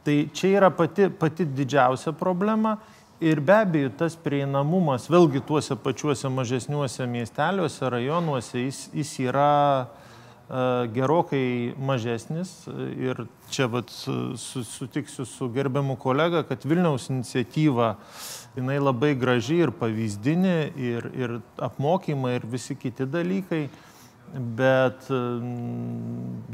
Tai 0.06 0.16
čia 0.34 0.52
yra 0.60 0.70
pati, 0.70 1.08
pati 1.10 1.46
didžiausia 1.46 2.14
problema 2.14 2.76
ir 3.20 3.40
be 3.40 3.54
abejo 3.58 3.90
tas 3.98 4.14
prieinamumas 4.18 5.08
vėlgi 5.10 5.40
tuose 5.46 5.74
pačiuose 5.78 6.30
mažesniuose 6.30 7.06
miesteliuose, 7.10 7.86
rajonuose, 7.90 8.66
jis, 8.66 8.82
jis 8.94 9.14
yra 9.24 9.54
uh, 9.86 10.05
gerokai 10.94 11.74
mažesnis 11.78 12.68
ir 12.94 13.24
čia 13.50 13.66
vat, 13.66 13.90
sutiksiu 14.38 15.24
su 15.26 15.48
gerbiamu 15.50 15.96
kolega, 15.98 16.44
kad 16.46 16.62
Vilniaus 16.64 17.08
iniciatyva 17.10 17.96
jinai 18.54 18.78
labai 18.78 19.14
graži 19.18 19.58
ir 19.64 19.74
pavyzdinė 19.74 20.56
ir, 20.78 21.10
ir 21.18 21.36
apmokymai 21.58 22.36
ir 22.38 22.46
visi 22.46 22.78
kiti 22.78 23.08
dalykai. 23.10 23.66
Bet 24.36 25.06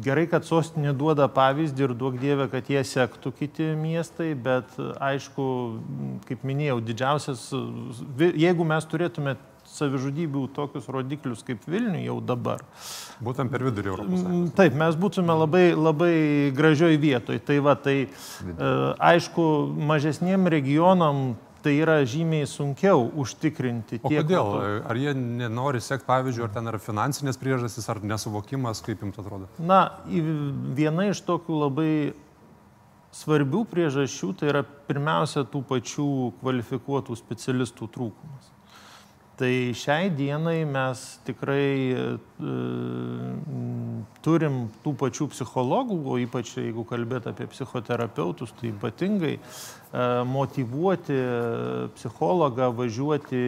gerai, 0.04 0.26
kad 0.28 0.44
sostinė 0.44 0.92
duoda 0.96 1.24
pavyzdį 1.32 1.86
ir 1.86 1.94
duok 1.96 2.18
dievę, 2.20 2.48
kad 2.52 2.68
jie 2.68 2.82
sektų 2.84 3.32
kiti 3.38 3.70
miestai, 3.80 4.34
bet 4.36 4.76
aišku, 5.00 5.46
kaip 6.28 6.44
minėjau, 6.44 6.82
didžiausias, 6.84 7.46
jeigu 8.20 8.68
mes 8.68 8.88
turėtume 8.92 9.38
savižudybių 9.72 10.46
tokius 10.56 10.88
rodiklius 10.92 11.44
kaip 11.46 11.64
Vilnių 11.68 12.02
jau 12.04 12.18
dabar. 12.24 12.64
Būtent 13.24 13.52
per 13.52 13.64
vidurį 13.66 13.92
Europos. 13.94 14.24
Mm, 14.24 14.50
taip, 14.56 14.76
mes 14.78 14.98
būtume 14.98 15.36
labai, 15.44 15.64
labai 15.76 16.14
gražioj 16.56 16.98
vietoj. 17.02 17.40
Tai 17.46 17.58
va, 17.64 17.76
tai 17.78 17.96
e, 18.04 18.10
aišku, 19.12 19.46
mažesniem 19.92 20.50
regionam 20.52 21.32
tai 21.62 21.76
yra 21.78 22.00
žymiai 22.08 22.46
sunkiau 22.50 23.06
užtikrinti. 23.22 24.00
O 24.02 24.10
tiek, 24.10 24.24
kodėl? 24.24 24.48
Metu. 24.50 24.82
Ar 24.90 24.98
jie 24.98 25.14
nenori 25.14 25.82
sekti 25.82 26.08
pavyzdžių, 26.08 26.46
ar 26.48 26.54
ten 26.56 26.70
yra 26.72 26.80
finansinės 26.82 27.38
priežastys, 27.38 27.86
ar 27.92 28.02
nesuvokimas, 28.02 28.82
kaip 28.82 29.04
jums 29.04 29.20
atrodo? 29.22 29.46
Na, 29.62 29.84
viena 30.08 31.06
iš 31.12 31.22
tokių 31.28 31.60
labai 31.62 31.92
svarbių 33.14 33.62
priežasčių 33.70 34.32
tai 34.40 34.50
yra 34.50 34.64
pirmiausia 34.88 35.44
tų 35.52 35.62
pačių 35.68 36.08
kvalifikuotų 36.40 37.16
specialistų 37.20 37.88
trūkumas. 37.94 38.50
Tai 39.42 39.54
šiai 39.74 40.10
dienai 40.14 40.60
mes 40.70 41.00
tikrai 41.26 41.64
e, 41.90 42.02
turim 44.22 44.60
tų 44.84 44.92
pačių 45.00 45.26
psichologų, 45.32 45.96
o 46.06 46.18
ypač 46.22 46.52
jeigu 46.60 46.84
kalbėt 46.86 47.26
apie 47.32 47.48
psichoterapeutus, 47.50 48.54
tai 48.60 48.70
ypatingai 48.70 49.34
e, 49.34 49.42
motivuoti 50.30 51.18
psichologą 51.96 52.70
važiuoti 52.78 53.42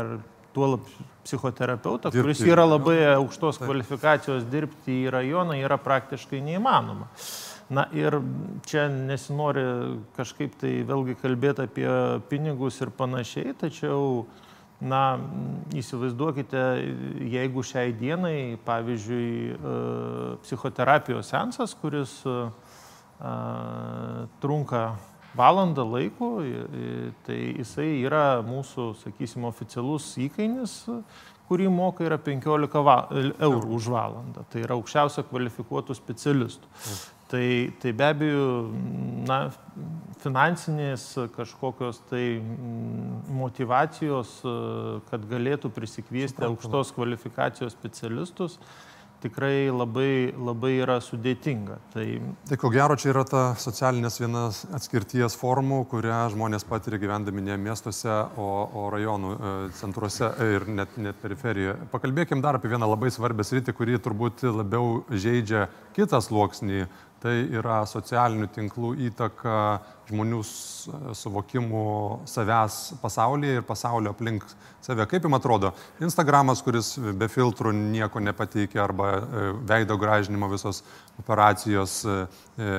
ar 0.00 0.16
tuo 0.52 0.80
psichoterapeutą, 1.22 2.10
dirbti. 2.10 2.22
kuris 2.22 2.42
yra 2.42 2.66
labai 2.66 2.98
aukštos 3.14 3.62
kvalifikacijos 3.62 4.44
dirbti 4.50 5.04
į 5.04 5.10
rajoną, 5.14 5.56
yra 5.62 5.78
praktiškai 5.80 6.42
neįmanoma. 6.44 7.06
Na 7.72 7.86
ir 7.96 8.18
čia 8.68 8.88
nesinori 8.92 9.62
kažkaip 10.18 10.58
tai 10.60 10.80
vėlgi 10.88 11.16
kalbėti 11.22 11.64
apie 11.64 11.92
pinigus 12.28 12.82
ir 12.82 12.90
panašiai, 12.98 13.54
tačiau, 13.62 14.26
na, 14.82 15.02
įsivaizduokite, 15.78 16.62
jeigu 17.32 17.62
šiai 17.66 17.94
dienai, 17.96 18.58
pavyzdžiui, 18.66 19.30
e, 19.54 19.76
psichoterapijos 20.42 21.30
sensas, 21.32 21.74
kuris 21.78 22.18
e, 22.26 22.36
trunka 24.42 24.84
valandą 25.38 25.84
laiko, 25.88 26.34
tai 27.26 27.38
jisai 27.60 28.02
yra 28.02 28.42
mūsų, 28.44 28.88
sakysim, 29.00 29.46
oficialus 29.48 30.10
įkainis, 30.20 30.74
kurį 31.48 31.70
moka 31.72 32.04
yra 32.06 32.18
15 32.20 32.82
va, 32.84 32.98
eurų 33.12 33.76
už 33.78 33.88
valandą. 33.92 34.44
Tai 34.52 34.64
yra 34.66 34.76
aukščiausio 34.76 35.24
kvalifikuotų 35.30 35.96
specialistų. 35.96 36.70
Tai, 37.32 37.72
tai 37.80 37.94
be 37.96 38.04
abejo, 38.12 38.46
na, 39.24 39.46
finansinės 40.20 41.06
kažkokios 41.32 42.02
tai 42.10 42.26
motivacijos, 43.32 44.38
kad 45.08 45.26
galėtų 45.30 45.72
prisikviesti 45.72 46.44
aukštos 46.44 46.92
kvalifikacijos 46.92 47.72
specialistus, 47.72 48.58
tikrai 49.22 49.70
labai, 49.70 50.34
labai 50.34 50.72
yra 50.82 50.96
sudėtinga. 51.02 51.76
Tai... 51.92 52.06
tai 52.48 52.58
ko 52.58 52.70
gero 52.74 52.96
čia 52.98 53.12
yra 53.12 53.22
ta 53.28 53.42
socialinės 53.60 54.18
vienas 54.18 54.62
atskirties 54.74 55.36
formų, 55.38 55.84
kurią 55.92 56.24
žmonės 56.34 56.66
patiria 56.66 56.98
gyvendami 57.02 57.44
ne 57.46 57.58
miestuose, 57.68 58.10
o, 58.34 58.48
o 58.82 58.88
rajonų 58.92 59.30
e, 59.32 59.52
centruose 59.78 60.32
ir 60.56 60.66
net, 60.66 60.98
net 60.98 61.22
periferijoje. 61.22 61.78
Pakalbėkim 61.94 62.42
dar 62.42 62.58
apie 62.58 62.72
vieną 62.74 62.90
labai 62.90 63.12
svarbę 63.14 63.46
sritį, 63.46 63.76
kuri 63.78 64.02
turbūt 64.02 64.42
labiau 64.50 65.04
žaidžia 65.10 65.68
kitą 65.94 66.18
sluoksnį 66.24 66.88
tai 67.22 67.34
yra 67.54 67.82
socialinių 67.86 68.48
tinklų 68.52 68.92
įtaka 69.08 69.56
žmonių 70.10 70.40
suvokimų 71.16 71.84
savęs 72.28 72.78
pasaulyje 73.02 73.60
ir 73.60 73.66
pasaulio 73.66 74.12
aplink 74.12 74.44
save. 74.82 75.06
Kaip 75.08 75.26
jums 75.26 75.38
atrodo, 75.38 75.70
Instagramas, 76.02 76.62
kuris 76.66 76.96
be 77.18 77.28
filtrų 77.30 77.72
nieko 77.76 78.20
nepateikia, 78.22 78.82
arba 78.84 79.12
e, 79.14 79.44
veido 79.70 79.96
gražinimo 80.00 80.50
visos 80.50 80.82
operacijos 81.22 82.00
e, 82.04 82.16
e, 82.58 82.72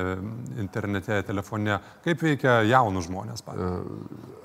internete, 0.65 1.21
telefone, 1.27 1.79
kaip 2.03 2.27
veikia 2.27 2.59
jaunus 2.67 3.07
žmonės? 3.07 3.47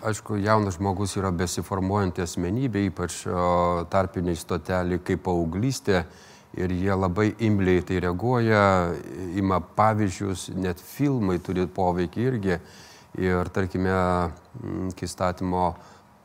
Aišku, 0.09 0.39
jaunas 0.45 0.79
žmogus 0.79 1.17
yra 1.19 1.35
besiformuojanti 1.35 2.23
asmenybė, 2.25 2.87
ypač 2.93 3.25
tarpiniai 3.91 4.39
stoteliai 4.39 5.03
kaip 5.03 5.27
paauglystė 5.27 6.05
ir 6.59 6.75
jie 6.75 6.95
labai 6.95 7.33
imliai 7.45 7.83
tai 7.87 8.01
reaguoja, 8.03 8.63
ima 9.39 9.61
pavyzdžius, 9.61 10.49
net 10.59 10.83
filmai 10.83 11.39
turi 11.43 11.67
poveikį 11.67 12.27
irgi. 12.33 12.59
Ir 13.19 13.49
tarkime, 13.55 13.95
iki 14.91 15.09
statymo 15.09 15.71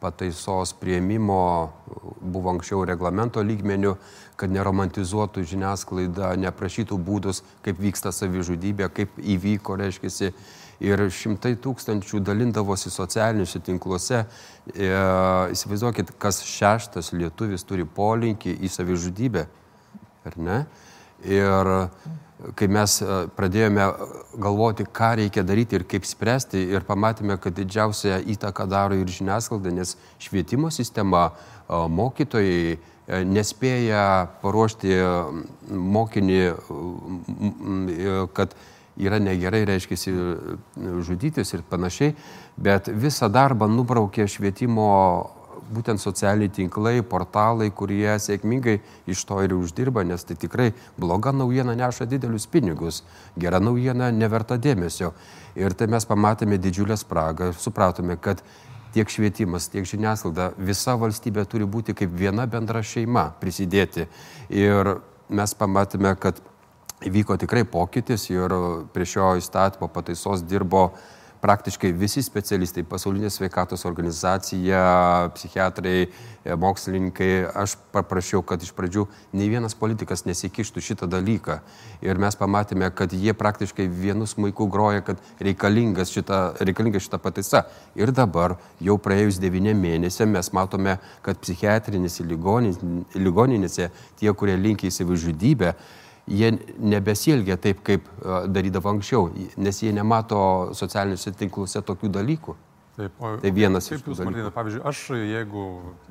pataisos 0.04 0.74
prieimimo 0.76 1.40
buvo 2.20 2.52
anksčiau 2.52 2.84
reglamento 2.86 3.42
lygmenių, 3.46 3.94
kad 4.36 4.52
neromantizuotų 4.52 5.46
žiniasklaida, 5.48 6.34
neprašytų 6.44 6.98
būdus, 7.00 7.40
kaip 7.64 7.80
vyksta 7.80 8.12
savižudybė, 8.12 8.90
kaip 8.92 9.16
įvyko, 9.16 9.78
reiškia, 9.80 10.34
ir 10.84 11.06
šimtai 11.14 11.54
tūkstančių 11.64 12.20
dalindavosi 12.28 12.92
socialiniuose 12.92 13.64
tinkluose. 13.64 14.26
E, 14.74 14.92
įsivaizduokit, 15.56 16.12
kas 16.20 16.42
šeštas 16.44 17.14
lietuvis 17.16 17.64
turi 17.64 17.88
polinkį 17.88 18.58
į 18.60 18.72
savižudybę 18.74 19.48
ar 20.26 20.38
ne? 20.38 20.60
Ir 21.24 21.72
kai 22.58 22.68
mes 22.72 22.96
e, 23.02 23.20
pradėjome 23.38 23.86
galvoti, 24.42 24.86
ką 24.86 25.14
reikia 25.22 25.44
daryti 25.48 25.78
ir 25.78 25.86
kaip 25.90 26.08
spręsti, 26.08 26.60
ir 26.76 26.84
pamatėme, 26.88 27.38
kad 27.42 27.56
didžiausią 27.56 28.20
įtaką 28.36 28.68
daro 28.70 28.98
ir 29.00 29.12
žiniasklaida, 29.12 29.72
nes 29.72 29.96
švietimo 30.22 30.72
sistema, 30.74 31.30
e, 31.32 31.80
mokytojai 32.00 32.76
e, 32.76 32.78
nespėja 33.30 34.04
paruošti 34.44 35.00
mokinį, 35.72 36.42
kad 38.36 38.56
yra 39.00 39.18
negerai, 39.24 39.64
reiškia, 39.68 39.98
žudytis 41.04 41.56
ir 41.56 41.64
panašiai, 41.70 42.14
bet 42.58 42.92
visą 42.92 43.30
darbą 43.32 43.68
nubraukė 43.72 44.28
švietimo 44.30 44.90
būtent 45.74 46.02
socialiniai 46.02 46.52
tinklai, 46.52 46.98
portalai, 47.06 47.70
kurie 47.72 48.18
sėkmingai 48.20 48.80
iš 49.10 49.24
to 49.30 49.40
ir 49.46 49.56
uždirba, 49.56 50.04
nes 50.08 50.24
tai 50.28 50.36
tikrai 50.40 50.72
bloga 50.98 51.32
naujiena 51.32 51.76
neša 51.78 52.08
didelius 52.10 52.48
pinigus, 52.48 53.04
gera 53.40 53.62
naujiena 53.64 54.12
neverta 54.12 54.58
dėmesio. 54.58 55.14
Ir 55.56 55.74
tai 55.78 55.88
mes 55.88 56.06
pamatėme 56.10 56.58
didžiulę 56.58 56.98
spragą, 56.98 57.52
supratome, 57.54 58.18
kad 58.18 58.42
tiek 58.94 59.10
švietimas, 59.10 59.70
tiek 59.74 59.88
žiniasklaida, 59.90 60.52
visa 60.58 60.96
valstybė 61.00 61.46
turi 61.50 61.66
būti 61.66 61.96
kaip 61.98 62.14
viena 62.14 62.46
bendra 62.50 62.84
šeima 62.86 63.32
prisidėti. 63.42 64.08
Ir 64.54 64.98
mes 65.34 65.56
pamatėme, 65.58 66.14
kad 66.22 66.42
įvyko 67.08 67.38
tikrai 67.42 67.66
pokytis 67.68 68.30
ir 68.32 68.54
prie 68.94 69.08
šio 69.10 69.34
įstatymo 69.40 69.90
pataisos 69.92 70.46
dirbo 70.48 70.92
praktiškai 71.44 71.92
visi 71.92 72.22
specialistai, 72.24 72.86
pasaulinė 72.88 73.28
sveikatos 73.34 73.84
organizacija, 73.90 74.84
psichiatrai, 75.36 75.96
e, 76.08 76.56
mokslininkai, 76.60 77.32
aš 77.64 77.76
paprašiau, 77.92 78.40
kad 78.48 78.64
iš 78.64 78.72
pradžių 78.78 79.04
nei 79.36 79.50
vienas 79.52 79.76
politikas 79.76 80.24
nesikištų 80.24 80.84
šitą 80.88 81.10
dalyką. 81.12 81.58
Ir 82.06 82.22
mes 82.22 82.38
pamatėme, 82.40 82.88
kad 82.96 83.12
jie 83.12 83.36
praktiškai 83.36 83.90
vienu 83.92 84.28
smaiku 84.30 84.70
groja, 84.72 85.04
kad 85.04 85.20
reikalinga 85.44 86.06
šita, 86.08 86.40
reikalinga 86.64 87.02
šita 87.04 87.20
pataisa. 87.20 87.66
Ir 88.00 88.14
dabar, 88.16 88.56
jau 88.80 88.96
praėjus 88.96 89.42
devyniem 89.44 89.84
mėnesiam, 89.84 90.32
mes 90.32 90.52
matome, 90.56 90.96
kad 91.26 91.42
psichiatrinėse 91.44 92.24
ligoninėse 92.24 93.92
tie, 94.20 94.32
kurie 94.32 94.56
linkia 94.56 94.88
į 94.88 94.96
savižudybę, 94.96 95.76
jie 96.28 96.52
nebesielgia 96.80 97.58
taip, 97.58 97.82
kaip 97.84 98.06
darydavo 98.48 98.94
anksčiau, 98.94 99.30
nes 99.58 99.82
jie 99.84 99.92
nemato 99.96 100.72
socialiniuose 100.76 101.34
tinkluose 101.40 101.82
tokių 101.82 102.12
dalykų. 102.20 102.56
Taip, 102.94 103.14
o 103.18 103.30
tai 103.42 103.50
vienas 103.50 103.88
iš 103.90 104.04
tų 104.06 104.14
dalykų. 104.20 104.50
Pavyzdžiui, 104.54 104.82
aš 104.86 105.00
jeigu 105.18 105.62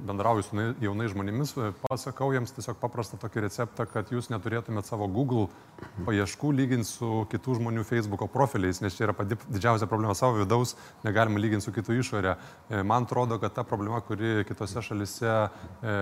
bendrauju 0.02 0.42
su 0.42 0.62
jaunais 0.82 1.12
žmonėmis, 1.12 1.52
pasakau 1.84 2.32
jiems 2.34 2.50
tiesiog 2.56 2.80
paprastą 2.80 3.20
tokį 3.22 3.44
receptą, 3.44 3.86
kad 3.86 4.10
jūs 4.10 4.32
neturėtumėte 4.32 4.90
savo 4.90 5.06
Google 5.06 5.46
paieškų 6.08 6.50
lyginti 6.58 6.88
su 6.90 7.20
kitų 7.30 7.60
žmonių 7.60 7.84
Facebook'o 7.86 8.26
profiliais, 8.32 8.80
nes 8.82 8.96
čia 8.98 9.06
yra 9.06 9.14
pati 9.14 9.38
didžiausia 9.44 9.86
problema 9.86 10.16
savo 10.18 10.40
vidaus, 10.40 10.74
negalima 11.06 11.38
lyginti 11.38 11.68
su 11.68 11.74
kitų 11.76 12.00
išorė. 12.00 12.34
E, 12.34 12.82
man 12.82 13.06
atrodo, 13.06 13.38
kad 13.38 13.54
ta 13.54 13.62
problema, 13.62 14.02
kuri 14.02 14.42
kitose 14.48 14.82
šalise 14.82 15.30
e, 15.30 15.94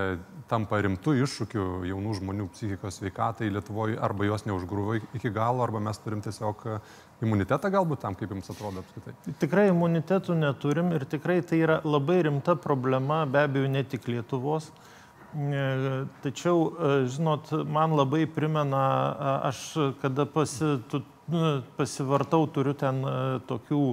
tampa 0.48 0.80
rimtų 0.80 1.18
iššūkių 1.26 1.68
jaunų 1.90 2.16
žmonių 2.22 2.48
psichikos 2.56 3.02
sveikatai 3.02 3.52
Lietuvoje, 3.52 4.00
arba 4.00 4.32
jos 4.32 4.48
neužgrūvo 4.48 4.96
iki 5.20 5.36
galo, 5.36 5.60
arba 5.66 5.84
mes 5.90 6.00
turim 6.00 6.24
tiesiog 6.24 6.70
imunitetą 7.24 7.70
galbūt 7.72 8.04
tam, 8.04 8.16
kaip 8.18 8.32
jums 8.34 8.50
atrodo 8.52 8.84
apskritai? 8.84 9.34
Tikrai 9.42 9.68
imunitetų 9.72 10.36
neturim 10.40 10.94
ir 10.96 11.04
tikrai 11.10 11.40
tai 11.46 11.60
yra 11.64 11.80
labai 11.84 12.22
rimta 12.28 12.56
problema, 12.58 13.24
be 13.26 13.44
abejo, 13.44 13.70
ne 13.72 13.84
tik 13.84 14.08
Lietuvos. 14.10 14.70
E, 15.30 16.06
tačiau, 16.24 16.72
e, 16.74 17.06
žinot, 17.06 17.52
man 17.70 17.94
labai 17.94 18.24
primena, 18.26 18.82
aš 19.46 19.94
kada 20.02 20.26
pasi, 20.26 20.80
tu, 20.90 21.04
nu, 21.30 21.60
pasivartau, 21.76 22.48
turiu 22.50 22.74
ten 22.74 23.04
e, 23.06 23.14
tokių 23.46 23.84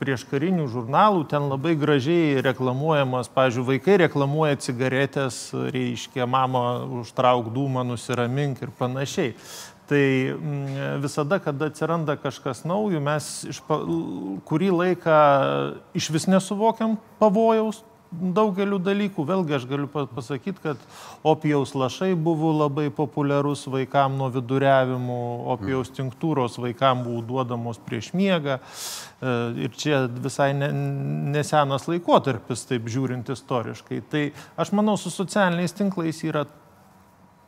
prieškarinių 0.00 0.70
žurnalų, 0.72 1.26
ten 1.28 1.50
labai 1.50 1.74
gražiai 1.76 2.40
reklamuojamas, 2.40 3.28
pavyzdžiui, 3.34 3.66
vaikai 3.74 3.98
reklamuoja 4.06 4.56
cigaretės, 4.64 5.50
reiškia, 5.52 6.24
mama 6.24 6.62
užtrauk 7.02 7.50
dūmą, 7.52 7.84
nusiramink 7.84 8.64
ir 8.64 8.72
panašiai. 8.78 9.34
Tai 9.86 10.34
mm, 10.34 11.02
visada, 11.02 11.38
kada 11.38 11.68
atsiranda 11.70 12.16
kažkas 12.18 12.64
naujo, 12.66 12.98
mes 13.02 13.28
iš 13.46 13.60
kurį 14.48 14.72
laiką 14.74 15.18
iš 15.94 16.10
vis 16.10 16.26
nesuvokiam 16.26 16.96
pavojaus 17.20 17.84
daugeliu 18.10 18.78
dalykų. 18.82 19.24
Vėlgi 19.26 19.56
aš 19.56 19.66
galiu 19.68 19.88
pasakyti, 19.90 20.58
kad 20.62 20.82
opijaus 21.26 21.74
lašai 21.76 22.14
buvo 22.18 22.52
labai 22.54 22.88
populiarus 22.94 23.66
vaikam 23.70 24.16
nuo 24.18 24.28
viduriavimų, 24.34 25.20
opijaus 25.54 25.90
tinktūros 25.96 26.58
vaikam 26.62 27.04
buvo 27.06 27.22
duodamos 27.26 27.80
prieš 27.86 28.12
miegą. 28.16 28.58
E, 28.58 29.34
ir 29.66 29.74
čia 29.78 30.04
visai 30.10 30.52
ne, 30.56 30.70
nesenas 31.36 31.88
laikotarpis, 31.90 32.66
taip 32.70 32.90
žiūrint 32.92 33.30
istoriškai. 33.34 34.02
Tai 34.10 34.28
aš 34.58 34.72
manau, 34.76 34.96
su 35.00 35.12
socialiniais 35.12 35.76
tinklais 35.76 36.22
yra 36.26 36.46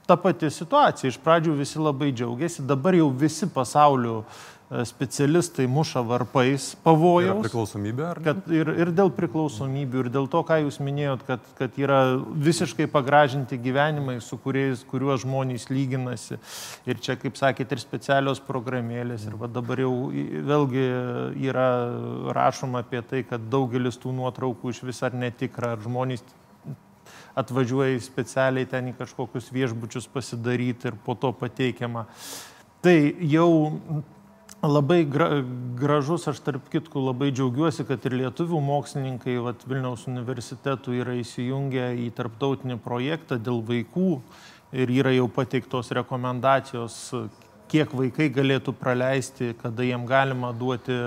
ta 0.08 0.16
pati 0.16 0.48
situacija. 0.50 1.10
Iš 1.10 1.18
pradžių 1.20 1.58
visi 1.58 1.80
labai 1.82 2.14
džiaugiasi, 2.16 2.64
dabar 2.64 2.96
jau 2.96 3.10
visi 3.12 3.44
pasaulio 3.52 4.22
e, 4.22 4.80
specialistai 4.88 5.66
muša 5.68 6.00
varpais 6.08 6.70
pavojaus. 6.80 7.34
Ir 7.36 7.44
priklausomybė, 7.44 8.06
ar 8.08 8.20
ne? 8.22 8.24
Kad 8.24 8.48
ir, 8.56 8.70
ir 8.86 8.92
dėl 8.96 9.12
priklausomybių, 9.12 10.06
ir 10.06 10.08
dėl 10.14 10.30
to, 10.32 10.40
ką 10.48 10.62
jūs 10.62 10.80
minėjot, 10.80 11.26
kad, 11.28 11.44
kad 11.60 11.76
yra 11.76 12.00
visiškai 12.48 12.88
pagražinti 12.94 13.60
gyvenimai, 13.60 14.16
su 14.24 14.40
kuriais, 14.40 14.86
kuriuo 14.88 15.18
žmonės 15.20 15.68
lyginasi. 15.68 16.40
Ir 16.88 17.04
čia, 17.04 17.18
kaip 17.20 17.36
sakėt, 17.36 17.76
ir 17.76 17.84
specialios 17.84 18.40
programėlės. 18.48 19.28
Ir 19.28 19.36
dabar 19.60 19.84
jau 19.84 19.94
vėlgi 20.08 20.88
yra 21.52 21.68
rašoma 22.40 22.80
apie 22.86 23.04
tai, 23.04 23.26
kad 23.28 23.44
daugelis 23.52 24.00
tų 24.00 24.16
nuotraukų 24.22 24.72
iš 24.72 24.86
vis 24.88 25.04
ar 25.04 25.12
netikra, 25.12 25.76
ar 25.76 25.84
žmonės 25.84 26.24
atvažiuoja 27.38 28.00
specialiai 28.02 28.68
ten 28.68 28.90
į 28.92 28.98
kažkokius 28.98 29.50
viešbučius 29.54 30.08
pasidaryti 30.12 30.90
ir 30.90 30.98
po 31.04 31.14
to 31.14 31.32
pateikiama. 31.36 32.06
Tai 32.82 32.96
jau 33.26 33.50
labai 34.62 35.04
gra, 35.06 35.28
gražus, 35.78 36.26
aš 36.30 36.40
tarp 36.42 36.68
kitkų 36.72 37.02
labai 37.08 37.30
džiaugiuosi, 37.30 37.86
kad 37.86 38.04
ir 38.08 38.16
lietuvių 38.24 38.60
mokslininkai 38.64 39.36
vat, 39.42 39.62
Vilniaus 39.70 40.06
universitetų 40.10 40.98
yra 40.98 41.18
įsijungę 41.20 41.92
į 42.06 42.08
tarptautinį 42.18 42.78
projektą 42.82 43.38
dėl 43.38 43.62
vaikų 43.66 44.16
ir 44.78 44.90
yra 44.98 45.14
jau 45.14 45.28
pateiktos 45.32 45.92
rekomendacijos, 45.96 46.96
kiek 47.70 47.92
vaikai 47.94 48.28
galėtų 48.32 48.74
praleisti, 48.76 49.52
kada 49.62 49.86
jiem 49.86 50.08
galima 50.08 50.50
duoti 50.56 50.98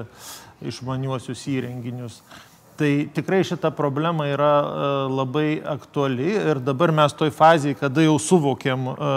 išmaniuosius 0.61 1.43
įrenginius. 1.51 2.21
Tai 2.81 3.09
tikrai 3.13 3.43
šita 3.45 3.69
problema 3.77 4.25
yra 4.25 4.53
e, 4.57 4.85
labai 5.13 5.49
aktuali 5.69 6.31
ir 6.33 6.57
dabar 6.65 6.89
mes 6.97 7.13
toj 7.13 7.29
fazėje, 7.29 7.77
kada 7.77 8.01
jau 8.01 8.15
suvokiam 8.17 8.87
e, 8.89 9.09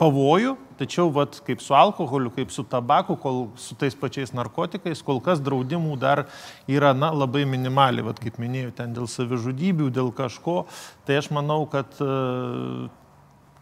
pavojų, 0.00 0.56
tačiau 0.80 1.12
vat, 1.14 1.38
kaip 1.46 1.62
su 1.62 1.76
alkoholiu, 1.78 2.32
kaip 2.34 2.50
su 2.50 2.64
tabaku, 2.66 3.14
kol 3.22 3.38
su 3.54 3.78
tais 3.78 3.94
pačiais 3.94 4.34
narkotikais, 4.34 5.04
kol 5.06 5.22
kas 5.22 5.38
draudimų 5.46 5.94
dar 6.02 6.24
yra 6.66 6.90
na, 6.90 7.12
labai 7.14 7.44
minimali, 7.46 8.02
vat, 8.02 8.18
kaip 8.18 8.42
minėjau, 8.42 8.74
ten 8.80 8.98
dėl 8.98 9.06
savižudybių, 9.06 9.92
dėl 9.94 10.10
kažko. 10.10 10.64
Tai 11.06 11.22
aš 11.22 11.30
manau, 11.38 11.60
kad 11.70 12.02
e, 12.02 12.88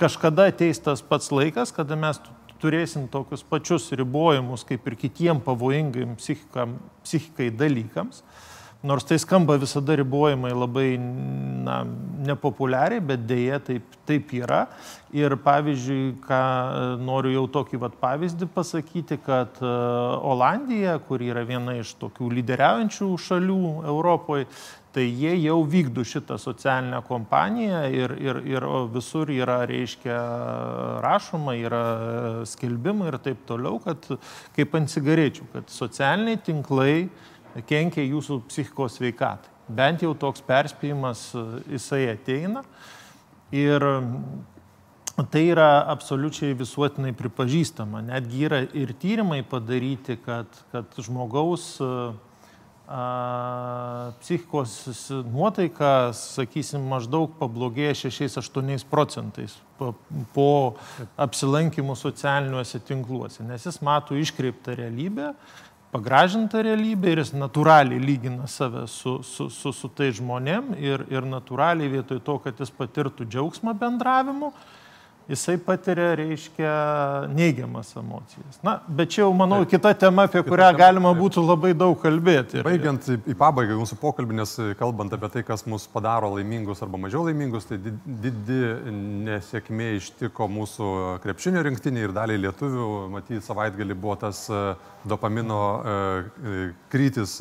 kažkada 0.00 0.48
ateis 0.48 0.80
tas 0.80 1.04
pats 1.04 1.28
laikas, 1.28 1.76
kada 1.76 2.00
mes 2.00 2.24
turėsim 2.62 3.08
tokius 3.10 3.44
pačius 3.46 3.88
ribojimus 3.96 4.66
kaip 4.68 4.86
ir 4.88 4.98
kitiem 4.98 5.40
pavojingam 5.44 6.16
psichikai 6.18 7.50
dalykams. 7.54 8.22
Nors 8.78 9.02
tai 9.02 9.16
skamba 9.18 9.56
visada 9.58 9.96
ribojimai 9.98 10.52
labai 10.54 10.92
na, 11.66 11.80
nepopuliariai, 12.28 13.02
bet 13.02 13.24
dėje 13.26 13.56
taip, 13.66 13.96
taip 14.06 14.30
yra. 14.38 14.60
Ir 15.10 15.34
pavyzdžiui, 15.42 16.12
ką 16.22 16.38
noriu 17.02 17.32
jau 17.32 17.42
tokį 17.58 17.80
vat, 17.82 17.96
pavyzdį 17.98 18.46
pasakyti, 18.54 19.18
kad 19.26 19.58
Olandija, 19.58 20.94
kur 21.08 21.24
yra 21.26 21.42
viena 21.48 21.74
iš 21.80 21.96
tokių 21.98 22.30
lyderiaujančių 22.38 23.10
šalių 23.26 23.58
Europoje, 23.96 24.46
tai 24.92 25.05
jie 25.05 25.35
jau 25.42 25.59
vykdo 25.68 26.03
šitą 26.07 26.38
socialinę 26.40 27.01
kompaniją 27.07 27.83
ir, 27.92 28.14
ir, 28.24 28.40
ir 28.48 28.66
visur 28.94 29.31
yra, 29.31 29.61
reiškia, 29.68 30.18
rašoma, 31.05 31.55
yra 31.61 31.83
skelbimai 32.48 33.11
ir 33.12 33.18
taip 33.22 33.44
toliau, 33.48 33.79
kad 33.85 34.09
kaip 34.57 34.77
ant 34.79 34.92
cigarečių, 34.92 35.48
kad 35.53 35.72
socialiniai 35.72 36.40
tinklai 36.44 37.09
kenkia 37.68 38.07
jūsų 38.07 38.42
psichikos 38.48 39.01
veikatai. 39.03 39.53
Bent 39.68 40.01
jau 40.01 40.14
toks 40.16 40.40
perspėjimas 40.46 41.27
jisai 41.68 42.07
ateina 42.14 42.62
ir 43.53 43.85
tai 45.29 45.42
yra 45.51 45.83
absoliučiai 45.92 46.55
visuotinai 46.57 47.12
pripažįstama. 47.18 48.01
Netgi 48.07 48.46
yra 48.48 48.62
ir 48.72 48.94
tyrimai 48.96 49.42
padaryti, 49.44 50.16
kad, 50.24 50.48
kad 50.72 50.96
žmogaus 51.05 51.74
uh, 51.85 52.14
psichikos 52.88 55.11
nuotaika, 55.29 56.09
sakysim, 56.16 56.87
maždaug 56.88 57.35
pablogėja 57.37 57.92
6-8 58.09 58.87
procentais 58.88 59.59
po, 59.77 59.92
apsilankimų 61.20 61.96
socialiniuose 62.01 62.81
tinkluose, 62.88 63.44
nes 63.44 63.66
jis 63.68 63.83
mato 63.85 64.16
iškreiptą 64.16 64.72
realybę, 64.79 65.35
pagražintą 65.92 66.62
realybę 66.64 67.12
ir 67.12 67.20
jis 67.20 67.35
natūraliai 67.37 68.01
lygina 68.01 68.48
save 68.48 68.87
su, 68.88 69.18
su, 69.20 69.51
su, 69.53 69.72
su 69.72 69.92
tai 69.92 70.09
žmonėm 70.16 70.72
ir, 70.81 71.05
ir 71.12 71.29
natūraliai 71.29 71.92
vietoj 71.92 72.22
to, 72.24 72.38
kad 72.44 72.61
jis 72.61 72.72
patirtų 72.72 73.29
džiaugsmą 73.29 73.77
bendravimu, 73.77 74.53
jisai 75.28 75.58
patiria, 75.60 76.14
reiškia, 76.16 76.72
neigiamas 77.36 77.90
emocijas. 78.00 78.60
Na, 78.64 78.78
bet 78.88 79.12
čia 79.12 79.22
jau, 79.26 79.32
manau, 79.36 79.60
Taip. 79.64 79.74
kita 79.76 79.92
tema, 80.06 80.24
apie 80.28 80.40
kita 80.40 80.48
kurią 80.48 80.70
tema, 80.70 80.78
galima 80.80 81.12
taip. 81.12 81.20
būtų 81.22 81.44
labai 81.44 81.72
daug 81.76 81.96
kalbėti. 82.00 82.62
Baigiant 82.64 83.10
į 83.18 83.36
pabaigą 83.38 83.76
mūsų 83.76 83.98
pokalbį, 84.00 84.38
nes 84.40 84.54
kalbant 84.80 85.12
apie 85.12 85.30
tai, 85.34 85.44
kas 85.46 85.66
mus 85.68 85.84
padaro 85.92 86.32
laimingus 86.36 86.80
arba 86.84 87.00
mažiau 87.02 87.26
laimingus, 87.28 87.68
tai 87.68 87.78
didi 87.78 88.60
nesėkmė 89.28 89.92
ištiko 89.98 90.48
mūsų 90.48 90.90
krepšinio 91.24 91.64
rinktinį 91.68 92.06
ir 92.06 92.16
daliai 92.16 92.42
lietuvių. 92.46 92.88
Matyti, 93.12 93.44
savaitgalį 93.44 93.98
buvo 93.98 94.16
tas 94.24 94.46
e, 94.48 94.64
dopamino 95.08 95.60
e, 95.60 95.92
e, 95.92 96.66
krytis 96.92 97.38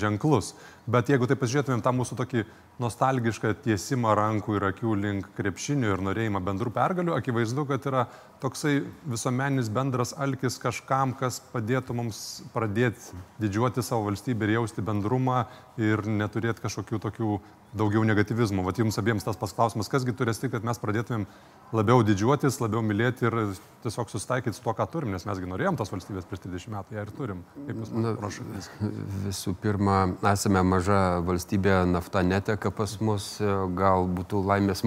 ženklus. 0.00 0.54
Bet 0.90 1.10
jeigu 1.12 1.28
taip 1.28 1.38
pasižiūrėtumėm 1.42 1.82
tą 1.84 1.92
mūsų 1.94 2.16
tokį 2.18 2.44
nostalgišką 2.80 3.52
tiesimą 3.64 4.14
rankų 4.16 4.56
ir 4.56 4.66
akių 4.70 4.94
link 4.98 5.28
krepšinių 5.36 5.92
ir 5.92 6.02
norėjimą 6.06 6.40
bendrų 6.44 6.72
pergalių, 6.74 7.09
akivaizdu, 7.16 7.64
kad 7.68 7.86
yra 7.88 8.04
toksai 8.42 8.80
visuomeninis 9.10 9.70
bendras 9.72 10.14
alkis 10.18 10.58
kažkam, 10.62 11.14
kas 11.18 11.40
padėtų 11.52 11.96
mums 11.96 12.20
pradėti 12.54 13.18
didžiuoti 13.42 13.84
savo 13.84 14.08
valstybę 14.08 14.48
ir 14.48 14.56
jausti 14.58 14.84
bendrumą 14.84 15.44
ir 15.80 16.04
neturėti 16.06 16.64
kažkokių 16.64 17.02
tokių 17.06 17.40
daugiau 17.76 18.02
negativizmo. 18.06 18.64
Vat 18.66 18.78
jums 18.80 18.98
abiems 18.98 19.24
tas 19.26 19.38
pasklausimas, 19.38 19.90
kasgi 19.90 20.14
turi 20.16 20.34
stikti, 20.34 20.56
kad 20.56 20.66
mes 20.66 20.80
pradėtumėm 20.82 21.26
labiau 21.76 22.02
didžiuotis, 22.02 22.58
labiau 22.58 22.82
mylėti 22.82 23.28
ir 23.28 23.36
tiesiog 23.84 24.10
susitaikyti 24.10 24.58
su 24.58 24.64
to, 24.64 24.74
ką 24.74 24.88
turim, 24.90 25.12
nes 25.14 25.22
mesgi 25.28 25.46
norėjom 25.46 25.78
tos 25.78 25.92
valstybės 25.92 26.26
prieš 26.26 26.42
30 26.48 26.74
metų, 26.74 26.96
ją 26.96 27.04
ir 27.06 27.12
turim. 27.14 27.44
Kaip 27.68 27.78
jūs 27.78 27.92
prašote? 28.18 28.64
Visų 29.28 29.54
pirma, 29.62 30.00
esame 30.32 30.64
maža 30.66 31.00
valstybė, 31.28 31.76
nafta 31.92 32.24
neteka 32.26 32.74
pas 32.74 32.96
mus, 32.98 33.30
gal 33.78 34.10
būtų 34.18 34.42
laimės 34.50 34.82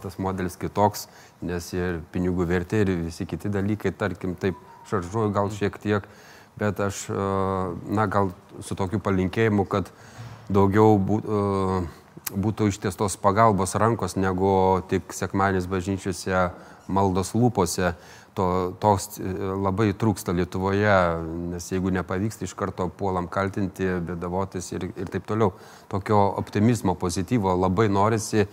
tas 0.00 0.16
modelis 0.16 0.56
kitoks, 0.56 1.10
nes 1.44 1.68
ir 1.76 2.00
pinigų 2.16 2.48
vertė 2.48 2.86
ir 2.86 2.96
visi 3.04 3.28
kiti 3.28 3.52
dalykai, 3.52 3.92
tarkim, 3.92 4.32
taip 4.40 4.56
šaržuoju 4.88 5.36
gal 5.36 5.52
šiek 5.52 5.76
tiek, 5.84 6.08
bet 6.56 6.80
aš, 6.80 7.10
na, 7.92 8.08
gal 8.08 8.32
su 8.64 8.72
tokiu 8.78 9.04
palinkėjimu, 9.04 9.68
kad 9.68 9.92
daugiau 10.48 10.96
būtų 10.96 12.00
būtų 12.30 12.70
ištiestos 12.70 13.18
pagalbos 13.20 13.74
rankos, 13.74 14.16
negu 14.16 14.82
tik 14.88 15.12
sekmanis 15.16 15.66
bažnyčiose 15.70 16.50
maldos 16.92 17.34
lūpose. 17.34 17.94
To, 18.32 18.72
tos 18.80 19.18
e, 19.20 19.28
labai 19.60 19.90
trūksta 19.92 20.32
Lietuvoje, 20.32 20.92
nes 21.52 21.66
jeigu 21.68 21.90
nepavyksta, 21.92 22.46
iš 22.46 22.54
karto 22.56 22.86
puolam 22.88 23.26
kaltinti, 23.28 23.84
bedavotis 24.08 24.70
ir, 24.72 24.86
ir 24.96 25.10
taip 25.12 25.26
toliau. 25.28 25.50
Tokio 25.92 26.22
optimizmo, 26.40 26.94
pozityvo 26.96 27.52
labai 27.60 27.90
norisi 27.92 28.46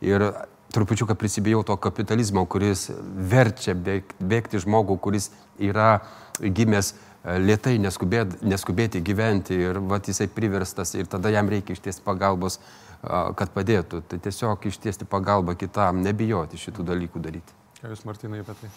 ir 0.00 0.24
trupučiuką 0.72 1.18
prisibijau 1.20 1.60
to 1.68 1.76
kapitalizmo, 1.76 2.46
kuris 2.48 2.88
verčia 3.28 3.76
bėgti 3.76 4.62
žmogų, 4.64 4.96
kuris 5.04 5.28
yra 5.60 5.98
gimęs 6.40 6.94
e, 6.94 7.36
lietai 7.36 7.76
neskubėti, 7.84 8.40
neskubėti 8.40 9.04
gyventi 9.04 9.60
ir 9.68 9.84
vat, 9.84 10.08
jisai 10.08 10.30
priverstas 10.32 10.96
ir 10.96 11.12
tada 11.12 11.32
jam 11.34 11.52
reikia 11.52 11.76
išties 11.76 12.00
pagalbos 12.04 12.56
kad 13.02 13.52
padėtų. 13.54 14.02
Tai 14.08 14.20
tiesiog 14.22 14.68
ištiesti 14.70 15.08
pagalbą 15.08 15.56
kitam, 15.58 16.02
nebijoti 16.04 16.60
šitų 16.60 16.86
dalykų 16.92 17.22
daryti. 17.22 17.56
Ką 17.80 17.92
Jūs, 17.92 18.06
Martinai, 18.08 18.40
apie 18.44 18.56
tai? 18.60 18.70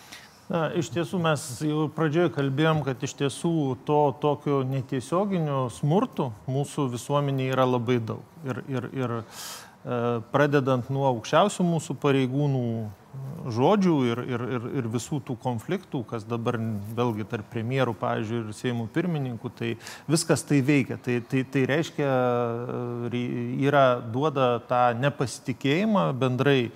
Na, 0.50 0.64
iš 0.74 0.88
tiesų 0.90 1.20
mes 1.22 1.44
jau 1.62 1.84
pradžioje 1.94 2.32
kalbėjom, 2.34 2.82
kad 2.82 3.04
iš 3.06 3.14
tiesų 3.20 3.54
to 3.86 4.00
tokio 4.22 4.64
netiesioginio 4.66 5.68
smurto 5.76 6.32
mūsų 6.50 6.88
visuomenėje 6.96 7.54
yra 7.54 7.68
labai 7.70 8.00
daug. 8.02 8.24
Ir, 8.50 8.64
ir, 8.66 8.88
ir 8.98 9.14
e, 9.20 9.24
pradedant 10.34 10.90
nuo 10.90 11.06
aukščiausių 11.12 11.68
mūsų 11.70 11.96
pareigūnų, 12.02 12.64
žodžių 13.50 13.95
ir, 14.10 14.22
ir, 14.28 14.43
ir, 14.58 14.65
ir 14.82 14.88
visų 14.91 15.19
tų 15.26 15.36
konfliktų, 15.41 16.04
kas 16.10 16.26
dabar 16.28 16.60
vėlgi 16.95 17.26
tarp 17.30 17.50
premjerų, 17.54 17.95
pavyzdžiui, 18.00 18.41
ir 18.43 18.58
Seimų 18.58 18.88
pirmininkų, 18.93 19.52
tai 19.58 19.74
viskas 20.10 20.43
tai 20.48 20.62
veikia. 20.65 21.00
Tai, 21.02 21.19
tai, 21.30 21.43
tai 21.50 21.65
reiškia, 21.69 22.10
yra 23.65 23.86
duoda 24.13 24.52
tą 24.69 24.84
nepasitikėjimą 25.00 26.10
bendrai 26.19 26.60
e, 26.67 26.72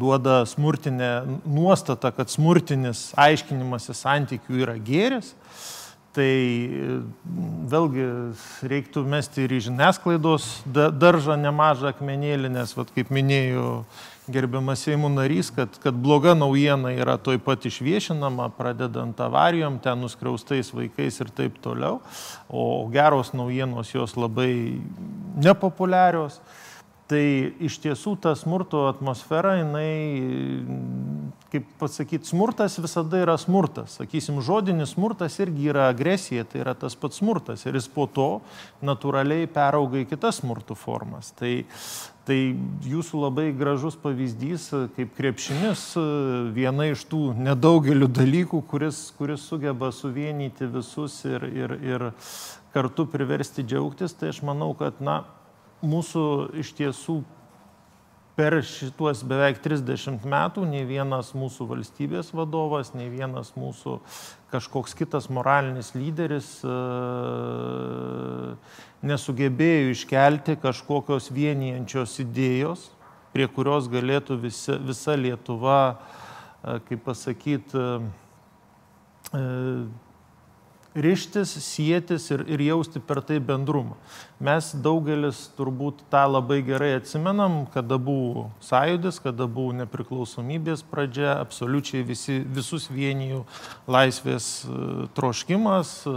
duoda 0.00 0.40
smurtinę 0.48 1.12
nuostatą, 1.44 2.12
kad 2.16 2.32
smurtinis 2.32 3.10
aiškinimasis 3.20 4.06
santykių 4.06 4.64
yra 4.64 4.78
gėris. 4.80 5.34
Tai 6.10 6.26
vėlgi 7.70 8.04
reiktų 8.66 9.04
mesti 9.06 9.44
ir 9.44 9.52
į 9.54 9.60
žiniasklaidos 9.68 10.48
daržą 10.66 11.36
nemažą 11.38 11.92
akmenėlį, 11.92 12.50
nes, 12.50 12.72
vat, 12.74 12.90
kaip 12.96 13.12
minėjau, 13.14 13.84
gerbiamas 14.32 14.84
Seimo 14.86 15.10
narys, 15.12 15.50
kad, 15.54 15.76
kad 15.82 15.94
bloga 15.94 16.34
naujiena 16.38 16.92
yra 16.94 17.16
toj 17.20 17.40
pat 17.44 17.66
išviešinama, 17.68 18.50
pradedant 18.58 19.20
avarijom, 19.20 19.80
ten 19.82 20.00
nuskriaustais 20.04 20.72
vaikais 20.74 21.20
ir 21.20 21.30
taip 21.36 21.60
toliau, 21.64 22.00
o 22.48 22.86
geros 22.92 23.34
naujienos 23.36 23.94
jos 23.94 24.16
labai 24.16 24.80
nepopuliarios. 25.40 26.40
Tai 27.10 27.22
iš 27.58 27.80
tiesų 27.82 28.12
ta 28.22 28.36
smurto 28.38 28.84
atmosfera, 28.86 29.56
jinai, 29.58 30.62
kaip 31.50 31.66
pasakyti, 31.80 32.28
smurtas 32.30 32.76
visada 32.78 33.18
yra 33.18 33.34
smurtas. 33.40 33.96
Sakysim, 33.98 34.38
žodinis 34.46 34.92
smurtas 34.94 35.40
irgi 35.42 35.72
yra 35.72 35.88
agresija, 35.90 36.44
tai 36.46 36.62
yra 36.62 36.76
tas 36.78 36.94
pats 36.94 37.18
smurtas 37.18 37.66
ir 37.66 37.74
jis 37.74 37.90
po 37.90 38.06
to 38.06 38.28
natūraliai 38.86 39.50
perauga 39.50 39.98
į 39.98 40.06
kitas 40.12 40.38
smurtų 40.38 40.78
formas. 40.78 41.32
Tai, 41.34 41.56
tai 42.30 42.54
jūsų 42.86 43.24
labai 43.24 43.48
gražus 43.58 43.96
pavyzdys, 43.98 44.68
kaip 44.94 45.16
krepšinis, 45.16 45.82
viena 46.54 46.86
iš 46.92 47.02
tų 47.10 47.32
nedaugelių 47.34 48.06
dalykų, 48.14 48.60
kuris, 48.70 49.00
kuris 49.18 49.42
sugeba 49.50 49.90
suvienyti 49.90 50.68
visus 50.70 51.16
ir, 51.26 51.48
ir, 51.50 51.74
ir 51.82 52.06
kartu 52.70 53.08
priversti 53.10 53.64
džiaugtis, 53.66 54.14
tai 54.14 54.30
aš 54.30 54.44
manau, 54.46 54.70
kad, 54.78 55.02
na, 55.02 55.24
mūsų 55.82 56.22
iš 56.62 56.70
tiesų 56.78 57.18
per 58.40 58.56
šituos 58.64 59.20
beveik 59.28 59.58
30 59.60 60.22
metų 60.24 60.62
nei 60.64 60.86
vienas 60.88 61.34
mūsų 61.36 61.66
valstybės 61.74 62.30
vadovas, 62.32 62.94
nei 62.96 63.10
vienas 63.12 63.50
mūsų 63.52 63.98
kažkoks 64.48 64.96
kitas 64.96 65.26
moralinis 65.28 65.90
lyderis 65.92 66.48
e, 66.64 66.76
nesugebėjo 69.04 69.92
iškelti 69.92 70.56
kažkokios 70.62 71.28
vienijančios 71.36 72.16
idėjos, 72.24 72.86
prie 73.34 73.44
kurios 73.52 73.90
galėtų 73.92 74.40
visa, 74.46 74.78
visa 74.88 75.18
Lietuva, 75.20 75.82
e, 75.92 76.78
kaip 76.88 77.04
pasakyti, 77.10 77.84
e, 79.36 79.44
ryštis, 80.94 81.52
sėtis 81.62 82.26
ir, 82.34 82.42
ir 82.50 82.62
jausti 82.64 83.00
per 83.02 83.20
tai 83.22 83.38
bendrumą. 83.38 83.94
Mes 84.40 84.70
daugelis 84.82 85.50
turbūt 85.58 86.00
tą 86.10 86.22
labai 86.24 86.62
gerai 86.64 86.94
atsimenam, 86.96 87.66
kada 87.74 87.98
buvo 88.00 88.46
sąjūdis, 88.64 89.20
kada 89.20 89.44
buvo 89.44 89.74
nepriklausomybės 89.82 90.82
pradžia, 90.88 91.34
absoliučiai 91.42 92.00
visi, 92.08 92.38
visus 92.48 92.88
vienijų 92.90 93.42
laisvės 93.90 94.48
e, 94.64 94.78
troškimas, 95.14 95.92
e, 96.08 96.14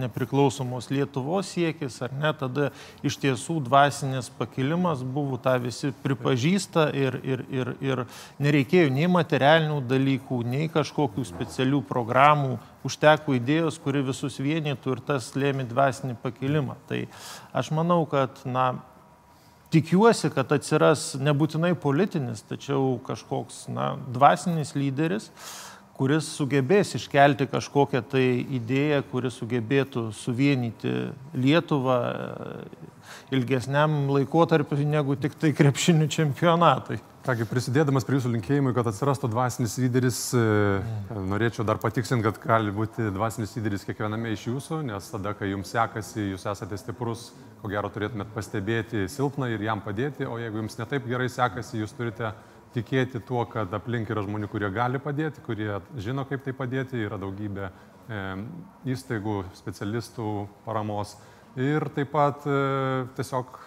nepriklausomos 0.00 0.88
Lietuvos 0.90 1.52
siekis, 1.52 2.00
ar 2.02 2.16
ne, 2.16 2.32
tada 2.40 2.70
iš 3.06 3.20
tiesų 3.20 3.60
dvasinės 3.68 4.32
pakilimas 4.40 5.04
buvo, 5.04 5.36
tą 5.36 5.58
visi 5.60 5.92
pripažįsta 6.02 6.88
ir, 6.96 7.20
ir, 7.22 7.44
ir, 7.52 7.74
ir 7.84 8.04
nereikėjo 8.40 8.88
nei 8.96 9.06
materialinių 9.20 9.82
dalykų, 9.84 10.42
nei 10.48 10.72
kažkokių 10.72 11.28
specialių 11.28 11.84
programų, 11.92 12.56
užteko 12.86 13.34
idėjos, 13.36 13.78
kuri 13.82 14.02
visus 14.06 14.38
vienytų 14.40 14.94
ir 14.96 15.02
tas 15.06 15.32
lėmė 15.36 15.66
dvasinį 15.70 16.16
pakilimą. 16.22 16.76
Tai 16.88 17.02
aš 17.56 17.72
manau, 17.76 18.02
kad, 18.08 18.40
na, 18.48 18.68
tikiuosi, 19.74 20.32
kad 20.34 20.52
atsiras 20.56 21.12
nebūtinai 21.20 21.74
politinis, 21.78 22.44
tačiau 22.48 22.96
kažkoks, 23.06 23.66
na, 23.72 23.92
dvasinis 24.12 24.72
lyderis, 24.78 25.30
kuris 26.00 26.30
sugebės 26.32 26.94
iškelti 26.96 27.44
kažkokią 27.52 28.00
tai 28.08 28.24
idėją, 28.56 29.02
kuris 29.10 29.36
sugebėtų 29.36 30.06
suvienyti 30.16 30.94
Lietuvą 31.36 31.98
ilgesniam 33.34 34.06
laikotarpiu 34.08 34.80
negu 34.88 35.18
tik 35.20 35.36
tai 35.36 35.52
krepšinių 35.56 36.08
čempionatai. 36.08 37.02
Kągi, 37.20 37.44
prisidėdamas 37.44 38.06
prie 38.08 38.16
jūsų 38.16 38.30
linkėjimų, 38.32 38.70
kad 38.72 38.86
atsirastų 38.88 39.28
dvasinis 39.28 39.74
lyderis, 39.76 40.20
mm. 40.32 41.18
norėčiau 41.28 41.66
dar 41.68 41.76
patiksinti, 41.76 42.24
kad 42.24 42.38
gali 42.40 42.72
būti 42.72 43.10
dvasinis 43.12 43.52
lyderis 43.58 43.84
kiekviename 43.84 44.32
iš 44.32 44.46
jūsų, 44.46 44.78
nes 44.88 45.10
tada, 45.12 45.34
kai 45.36 45.50
jums 45.50 45.68
sekasi, 45.74 46.30
jūs 46.30 46.46
esate 46.48 46.78
stiprus, 46.80 47.26
ko 47.60 47.68
gero 47.68 47.90
turėtumėt 47.92 48.32
pastebėti 48.32 49.04
silpną 49.12 49.50
ir 49.52 49.66
jam 49.66 49.84
padėti, 49.84 50.24
o 50.24 50.38
jeigu 50.40 50.62
jums 50.62 50.80
netaip 50.80 51.04
gerai 51.12 51.28
sekasi, 51.28 51.82
jūs 51.82 51.92
turite 51.98 52.32
tikėti 52.72 53.20
tuo, 53.28 53.44
kad 53.52 53.68
aplink 53.76 54.08
yra 54.08 54.24
žmonių, 54.24 54.48
kurie 54.48 54.72
gali 54.72 55.02
padėti, 55.04 55.44
kurie 55.44 55.74
žino, 56.00 56.24
kaip 56.24 56.48
tai 56.48 56.56
padėti, 56.56 57.04
yra 57.04 57.20
daugybė 57.20 57.68
e, 57.68 58.22
įstaigų, 58.96 59.42
specialistų 59.60 60.38
paramos 60.64 61.18
ir 61.60 61.84
taip 61.92 62.14
pat 62.16 62.48
e, 62.48 62.62
tiesiog 63.20 63.60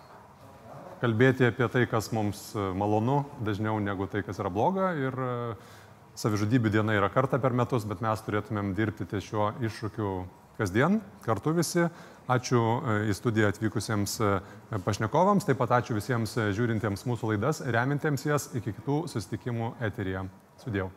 kalbėti 1.03 1.49
apie 1.49 1.67
tai, 1.71 1.83
kas 1.89 2.11
mums 2.15 2.51
e, 2.55 2.69
malonu, 2.79 3.23
dažniau 3.43 3.81
negu 3.83 4.07
tai, 4.07 4.23
kas 4.23 4.39
yra 4.39 4.51
bloga. 4.53 4.93
Ir 4.95 5.17
e, 5.19 5.33
savižudybių 6.19 6.71
diena 6.71 6.95
yra 6.95 7.11
kartą 7.11 7.41
per 7.43 7.55
metus, 7.57 7.87
bet 7.89 8.03
mes 8.05 8.23
turėtumėm 8.23 8.71
dirbti 8.77 9.09
ties 9.11 9.27
šiuo 9.27 9.51
iššūkiu 9.67 10.15
kasdien, 10.59 11.01
kartu 11.25 11.55
visi. 11.59 11.89
Ačiū 12.31 12.59
e, 12.63 12.97
į 13.11 13.17
studiją 13.19 13.51
atvykusiems 13.51 14.15
pašnekovams, 14.87 15.49
taip 15.49 15.59
pat 15.59 15.75
ačiū 15.81 15.99
visiems 15.99 16.37
žiūrintiems 16.55 17.03
mūsų 17.09 17.33
laidas, 17.33 17.63
remintiems 17.67 18.27
jas 18.29 18.51
iki 18.55 18.77
kitų 18.79 19.03
susitikimų 19.11 19.73
eteryje. 19.91 20.29
Sudėjau. 20.63 20.93